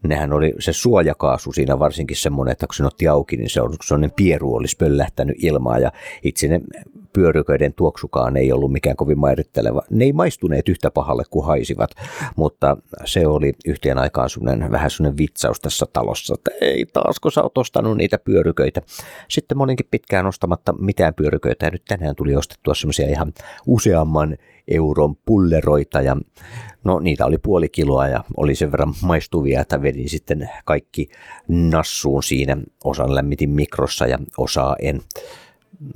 nehän 0.02 0.32
oli 0.32 0.54
se 0.58 0.72
suojakaasu 0.72 1.52
siinä 1.52 1.78
varsinkin 1.78 2.16
semmoinen, 2.16 2.52
että 2.52 2.66
kun 2.66 2.74
se 2.74 2.84
otti 2.84 3.08
auki, 3.08 3.36
niin 3.36 3.50
se 3.50 3.62
on 3.62 3.74
semmoinen 3.84 4.12
pieru 4.16 4.54
olisi 4.54 4.76
pöllähtänyt 4.76 5.36
ilmaa 5.38 5.78
ja 5.78 5.92
itse 6.22 6.48
ne 6.48 6.60
pyöryköiden 7.12 7.74
tuoksukaan 7.74 8.36
ei 8.36 8.52
ollut 8.52 8.72
mikään 8.72 8.96
kovin 8.96 9.18
mairitteleva. 9.18 9.82
Ne 9.90 10.04
ei 10.04 10.12
maistuneet 10.12 10.68
yhtä 10.68 10.90
pahalle 10.90 11.22
kuin 11.30 11.46
haisivat, 11.46 11.90
mutta 12.36 12.76
se 13.04 13.26
oli 13.26 13.52
yhteen 13.66 13.98
aikaan 13.98 14.30
semmoinen, 14.30 14.70
vähän 14.70 14.90
semmoinen 14.90 15.18
vitsaus 15.18 15.60
tässä 15.60 15.86
talossa, 15.92 16.34
että 16.34 16.50
ei 16.60 16.86
taasko 16.92 17.30
sä 17.30 17.42
oot 17.42 17.58
ostanut 17.58 17.96
niitä 17.96 18.18
pyöryköitä. 18.18 18.82
Sitten 19.28 19.58
mä 19.58 19.64
olinkin 19.64 19.88
pitkään 19.90 20.26
ostamatta 20.26 20.72
mitään 20.72 21.14
pyöryköitä 21.14 21.66
ja 21.66 21.70
nyt 21.70 21.84
tänään 21.88 22.16
tuli 22.16 22.36
ostettua 22.36 22.74
semmoisia 22.74 23.08
ihan 23.08 23.32
useamman 23.66 24.36
euron 24.68 25.16
pulleroita 25.16 26.00
ja 26.00 26.16
no 26.84 26.98
niitä 26.98 27.26
oli 27.26 27.38
puoli 27.38 27.68
kiloa 27.68 28.08
ja 28.08 28.24
oli 28.36 28.54
sen 28.54 28.72
verran 28.72 28.94
maistuvia, 29.02 29.60
että 29.60 29.82
vedin 29.82 30.08
sitten 30.08 30.50
kaikki 30.64 31.08
nassuun 31.48 32.22
siinä. 32.22 32.56
Osan 32.84 33.14
lämmitin 33.14 33.50
mikrossa 33.50 34.06
ja 34.06 34.18
osaa 34.38 34.76
en. 34.82 35.00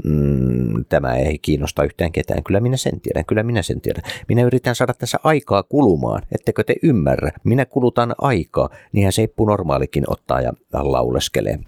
Mm, 0.05 0.85
tämä 0.89 1.15
ei 1.15 1.39
kiinnosta 1.39 1.85
yhtään 1.85 2.13
ketään. 2.13 2.45
Kyllä 2.45 2.61
minä 2.61 2.77
sen 2.77 3.01
tiedän, 3.01 3.25
kyllä 3.25 3.43
minä 3.43 3.63
sen 3.63 3.81
tiedän. 3.81 4.03
Minä 4.29 4.43
yritän 4.43 4.75
saada 4.75 4.95
tässä 4.95 5.19
aikaa 5.25 5.63
kulumaan, 5.63 6.23
ettekö 6.33 6.65
te 6.65 6.75
ymmärrä? 6.83 7.31
Minä 7.45 7.67
kulutan 7.67 8.15
aikaa, 8.19 8.69
niinhän 8.93 9.13
Seippu 9.13 9.45
normaalikin 9.45 10.05
ottaa 10.07 10.41
ja 10.41 10.53
lauleskelee. 10.73 11.59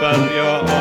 but 0.00 0.32
you're 0.32 0.73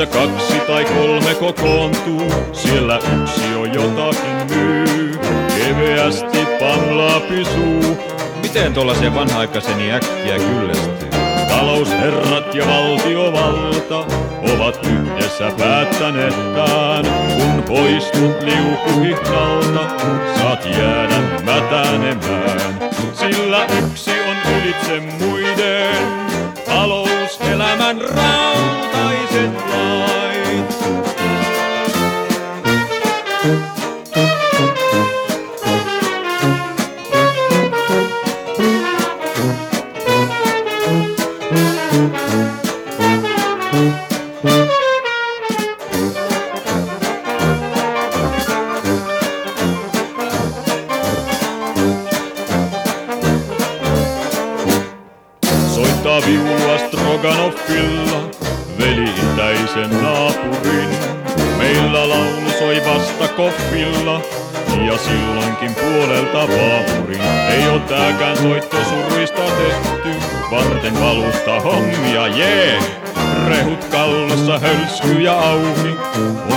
Missä 0.00 0.18
kaksi 0.18 0.60
tai 0.66 0.84
kolme 0.84 1.34
kokoontuu, 1.34 2.32
siellä 2.52 2.98
yksi 2.98 3.54
on 3.54 3.74
jotakin 3.74 4.56
myy. 4.56 5.18
Keveästi 5.58 6.46
pamlaa 6.60 7.20
pisuu. 7.20 7.98
Miten 8.42 8.74
tuollaisen 8.74 9.14
vanha-aikaiseni 9.14 9.92
äkkiä 9.92 10.38
kyllästyy? 10.38 11.08
Talousherrat 11.48 12.54
ja 12.54 12.66
valtiovalta 12.66 13.98
ovat 14.54 14.86
yhdessä 14.86 15.52
päättänettään. 15.58 17.04
Kun 17.36 17.62
poistut 17.62 18.42
liukuhihnalta, 18.42 19.88
saat 20.38 20.64
jäädä 20.64 21.20
mätänemään. 21.44 22.90
Sillä 23.12 23.64
yksi 23.64 24.10
on 24.10 24.36
ylitse 24.52 25.00
muiden, 25.00 26.06
talouselämän 26.66 28.00
rautaiset 28.00 28.89
skulle 75.02 75.22
you 75.22 75.28
åka 75.28 76.49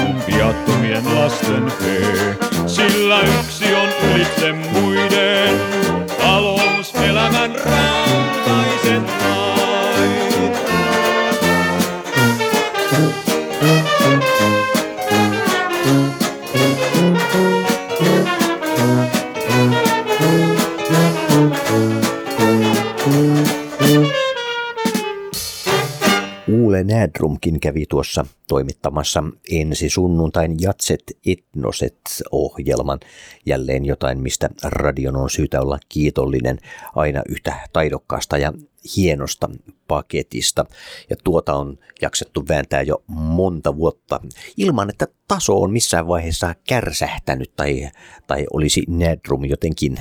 Uule 26.73 26.83
Näädrumkin 26.83 27.59
kävi 27.59 27.85
tuossa 27.89 28.25
toimittamassa 28.47 29.23
ensi 29.51 29.89
sunnuntain 29.89 30.55
Jatset 30.61 31.03
Etnoset-ohjelman. 31.25 32.99
Jälleen 33.45 33.85
jotain, 33.85 34.19
mistä 34.19 34.49
radion 34.63 35.15
on 35.15 35.29
syytä 35.29 35.61
olla 35.61 35.79
kiitollinen 35.89 36.57
aina 36.95 37.21
yhtä 37.29 37.69
taidokkaasta 37.73 38.37
ja 38.37 38.53
hienosta 38.97 39.49
paketista. 39.87 40.65
Ja 41.09 41.15
tuota 41.23 41.53
on 41.53 41.77
jaksettu 42.01 42.45
vääntää 42.47 42.81
jo 42.81 43.03
monta 43.07 43.77
vuotta 43.77 44.19
ilman, 44.57 44.89
että 44.89 45.07
taso 45.27 45.61
on 45.61 45.71
missään 45.71 46.07
vaiheessa 46.07 46.55
kärsähtänyt 46.67 47.55
tai, 47.55 47.89
tai 48.27 48.45
olisi 48.53 48.83
Näädrum 48.87 49.45
jotenkin 49.45 49.97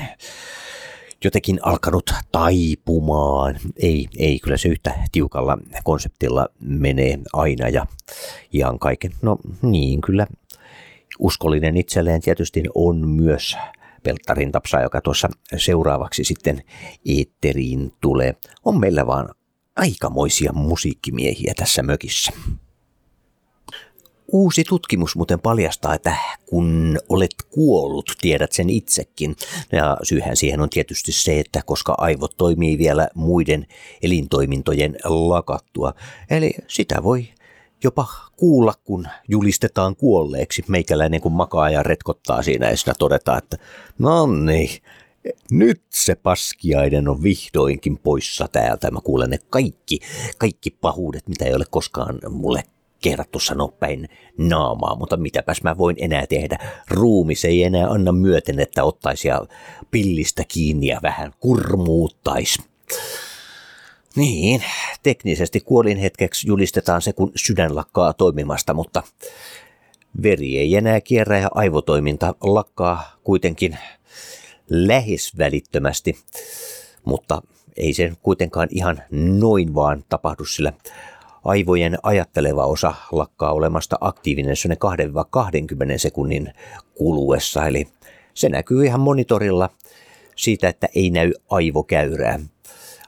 jotenkin 1.24 1.58
alkanut 1.62 2.10
taipumaan. 2.32 3.58
Ei, 3.76 4.08
ei, 4.18 4.38
kyllä 4.38 4.56
se 4.56 4.68
yhtä 4.68 4.94
tiukalla 5.12 5.58
konseptilla 5.84 6.48
menee 6.60 7.18
aina 7.32 7.68
ja 7.68 7.86
ihan 8.52 8.78
kaiken. 8.78 9.12
No 9.22 9.38
niin, 9.62 10.00
kyllä 10.00 10.26
uskollinen 11.18 11.76
itselleen 11.76 12.20
tietysti 12.20 12.62
on 12.74 13.08
myös 13.08 13.56
Pelttarin 14.02 14.52
Tapsa, 14.52 14.80
joka 14.80 15.00
tuossa 15.00 15.28
seuraavaksi 15.56 16.24
sitten 16.24 16.62
eetteriin 17.08 17.92
tulee. 18.00 18.36
On 18.64 18.80
meillä 18.80 19.06
vaan 19.06 19.28
aikamoisia 19.76 20.52
musiikkimiehiä 20.52 21.54
tässä 21.56 21.82
mökissä. 21.82 22.32
Uusi 24.32 24.64
tutkimus 24.64 25.16
muuten 25.16 25.40
paljastaa, 25.40 25.94
että 25.94 26.16
kun 26.46 26.98
olet 27.08 27.30
kuollut, 27.50 28.12
tiedät 28.20 28.52
sen 28.52 28.70
itsekin. 28.70 29.36
Ja 29.72 29.96
syyhän 30.02 30.36
siihen 30.36 30.60
on 30.60 30.70
tietysti 30.70 31.12
se, 31.12 31.40
että 31.40 31.60
koska 31.66 31.94
aivot 31.98 32.36
toimii 32.36 32.78
vielä 32.78 33.08
muiden 33.14 33.66
elintoimintojen 34.02 34.96
lakattua. 35.04 35.94
Eli 36.30 36.54
sitä 36.68 37.02
voi 37.02 37.28
jopa 37.84 38.06
kuulla, 38.36 38.74
kun 38.84 39.06
julistetaan 39.28 39.96
kuolleeksi. 39.96 40.64
Meikäläinen 40.68 41.20
kun 41.20 41.32
makaa 41.32 41.70
ja 41.70 41.82
retkottaa 41.82 42.42
siinä 42.42 42.70
ja 42.70 42.76
siinä 42.76 42.94
todetaan, 42.98 43.38
että 43.38 43.56
no 43.98 44.26
niin, 44.26 44.82
nyt 45.50 45.82
se 45.90 46.14
paskiainen 46.14 47.08
on 47.08 47.22
vihdoinkin 47.22 47.98
poissa 47.98 48.48
täältä. 48.52 48.90
Mä 48.90 49.00
kuulen 49.00 49.30
ne 49.30 49.38
kaikki, 49.50 49.98
kaikki 50.38 50.70
pahuudet, 50.70 51.28
mitä 51.28 51.44
ei 51.44 51.54
ole 51.54 51.64
koskaan 51.70 52.18
mulle 52.30 52.62
kehdattu 53.02 53.40
sanoa 53.40 53.72
päin 53.80 54.08
naamaa, 54.38 54.96
mutta 54.96 55.16
mitäpäs 55.16 55.62
mä 55.62 55.78
voin 55.78 55.96
enää 55.98 56.26
tehdä. 56.26 56.58
Ruumis 56.90 57.44
ei 57.44 57.62
enää 57.62 57.88
anna 57.88 58.12
myöten, 58.12 58.60
että 58.60 58.84
ottaisi 58.84 59.28
ja 59.28 59.46
pillistä 59.90 60.42
kiinni 60.48 60.86
ja 60.86 61.00
vähän 61.02 61.32
kurmuuttaisi. 61.40 62.62
Niin, 64.16 64.64
teknisesti 65.02 65.60
kuolin 65.60 65.98
hetkeksi 65.98 66.48
julistetaan 66.48 67.02
se, 67.02 67.12
kun 67.12 67.32
sydän 67.36 67.76
lakkaa 67.76 68.12
toimimasta, 68.12 68.74
mutta 68.74 69.02
veri 70.22 70.58
ei 70.58 70.76
enää 70.76 71.00
kierrä 71.00 71.38
ja 71.38 71.48
aivotoiminta 71.54 72.34
lakkaa 72.40 73.16
kuitenkin 73.24 73.78
lähes 74.70 75.38
välittömästi, 75.38 76.18
mutta 77.04 77.42
ei 77.76 77.92
se 77.92 78.12
kuitenkaan 78.22 78.68
ihan 78.70 79.02
noin 79.10 79.74
vaan 79.74 80.04
tapahdu, 80.08 80.44
sillä 80.44 80.72
aivojen 81.44 81.98
ajatteleva 82.02 82.66
osa 82.66 82.94
lakkaa 83.12 83.52
olemasta 83.52 83.96
aktiivinen 84.00 84.56
sen 84.56 84.72
2-20 84.72 84.74
sekunnin 85.96 86.52
kuluessa, 86.94 87.66
eli 87.66 87.88
se 88.34 88.48
näkyy 88.48 88.84
ihan 88.84 89.00
monitorilla 89.00 89.70
siitä, 90.36 90.68
että 90.68 90.88
ei 90.94 91.10
näy 91.10 91.32
aivokäyrää. 91.50 92.38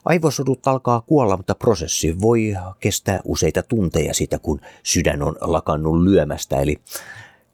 Aivosodut 0.05 0.67
alkaa 0.67 1.01
kuolla, 1.01 1.37
mutta 1.37 1.55
prosessi 1.55 2.21
voi 2.21 2.55
kestää 2.79 3.19
useita 3.23 3.63
tunteja 3.63 4.13
siitä, 4.13 4.39
kun 4.39 4.61
sydän 4.83 5.23
on 5.23 5.35
lakannut 5.41 6.03
lyömästä. 6.03 6.61
Eli 6.61 6.77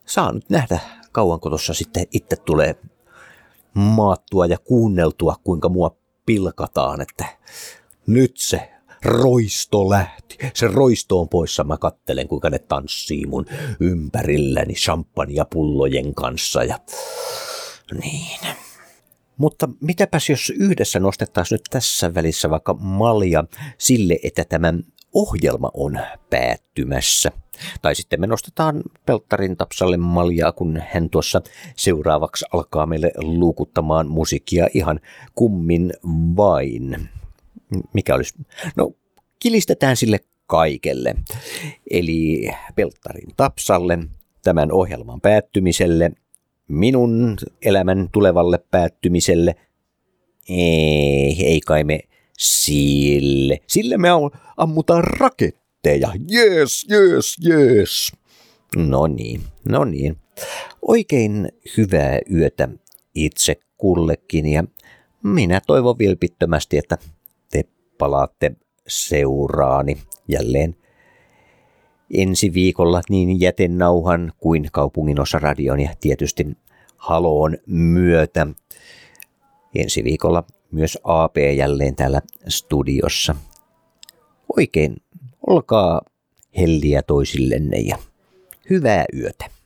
saa 0.06 0.32
nyt 0.32 0.50
nähdä, 0.50 0.80
kauanko 1.12 1.50
tuossa 1.50 1.74
sitten 1.74 2.06
itse 2.12 2.36
tulee 2.36 2.76
maattua 3.74 4.46
ja 4.46 4.58
kuunneltua, 4.58 5.36
kuinka 5.44 5.70
mua 5.70 5.96
pilkataan, 6.26 7.02
että 7.02 7.26
nyt 8.08 8.38
se 8.38 8.72
roisto 9.04 9.90
lähti. 9.90 10.38
Se 10.54 10.68
roisto 10.68 11.20
on 11.20 11.30
poissa. 11.30 11.64
Mä 11.64 11.78
kattelen, 11.78 12.28
kuinka 12.28 12.50
ne 12.50 12.60
tanssii 12.60 13.26
mun 13.26 13.46
ympärilläni 13.80 14.74
champagnepullojen 14.74 16.16
kanssa. 16.16 16.64
Ja... 16.64 16.80
Niin. 18.02 18.40
Mutta 19.38 19.70
mitäpäs 19.82 20.30
jos 20.30 20.50
yhdessä 20.50 21.00
nostettaisiin 21.00 21.56
nyt 21.56 21.62
tässä 21.70 22.14
välissä 22.14 22.50
vaikka 22.50 22.74
malja 22.74 23.44
sille, 23.78 24.20
että 24.24 24.46
tämä 24.46 24.74
ohjelma 25.14 25.72
on 25.74 26.00
päättymässä. 26.30 27.32
Tai 27.82 27.96
sitten 27.96 28.22
me 28.22 28.28
nostetaan 28.28 28.84
Pelttarin 29.06 29.58
Tapsalle 29.58 29.98
maljaa, 29.98 30.52
kun 30.52 30.82
hän 30.94 31.10
tuossa 31.10 31.42
seuraavaksi 31.76 32.46
alkaa 32.54 32.86
meille 32.86 33.12
luukuttamaan 33.18 34.08
musiikkia 34.08 34.68
ihan 34.74 35.00
kummin 35.36 35.94
vain. 36.36 37.10
Mikä 37.94 38.16
olisi? 38.16 38.34
No, 38.76 38.92
kilistetään 39.40 39.98
sille 39.98 40.20
kaikelle. 40.48 41.16
Eli 41.92 42.50
Pelttarin 42.76 43.30
Tapsalle, 43.38 44.00
tämän 44.44 44.72
ohjelman 44.72 45.22
päättymiselle, 45.22 46.12
minun 46.68 47.38
elämän 47.62 48.10
tulevalle 48.12 48.60
päättymiselle. 48.72 49.56
Ei, 50.50 51.46
ei 51.46 51.62
kai 51.66 51.84
me 51.84 52.00
Sille, 52.42 53.60
sille 53.68 53.98
me 53.98 54.08
ammutaan 54.58 55.04
raketteja. 55.04 56.14
Jees, 56.28 56.86
jees, 56.90 57.36
jees. 57.40 58.12
No 58.76 59.08
niin, 59.08 59.42
no 59.70 59.86
niin. 59.86 60.18
Oikein 60.88 61.50
hyvää 61.78 62.20
yötä 62.34 62.70
itse 63.16 63.56
kullekin 63.78 64.48
ja 64.48 64.64
minä 65.24 65.62
toivon 65.68 66.00
vilpittömästi, 66.00 66.78
että 66.78 66.98
palaatte 68.02 68.52
seuraani 68.88 69.98
jälleen 70.28 70.76
ensi 72.14 72.54
viikolla 72.54 73.02
niin 73.10 73.42
jätenauhan 73.42 74.32
kuin 74.38 74.70
kaupungin 74.72 75.20
osaradion 75.20 75.80
ja 75.80 75.90
tietysti 76.00 76.58
haloon 76.98 77.58
myötä. 77.68 78.48
Ensi 79.76 80.04
viikolla 80.04 80.44
myös 80.72 80.98
AP 81.04 81.38
jälleen 81.58 81.96
täällä 81.96 82.22
studiossa. 82.48 83.36
Oikein 84.58 84.96
olkaa 85.48 86.02
helliä 86.58 87.02
toisillenne 87.02 87.78
ja 87.78 87.98
hyvää 88.70 89.06
yötä. 89.14 89.61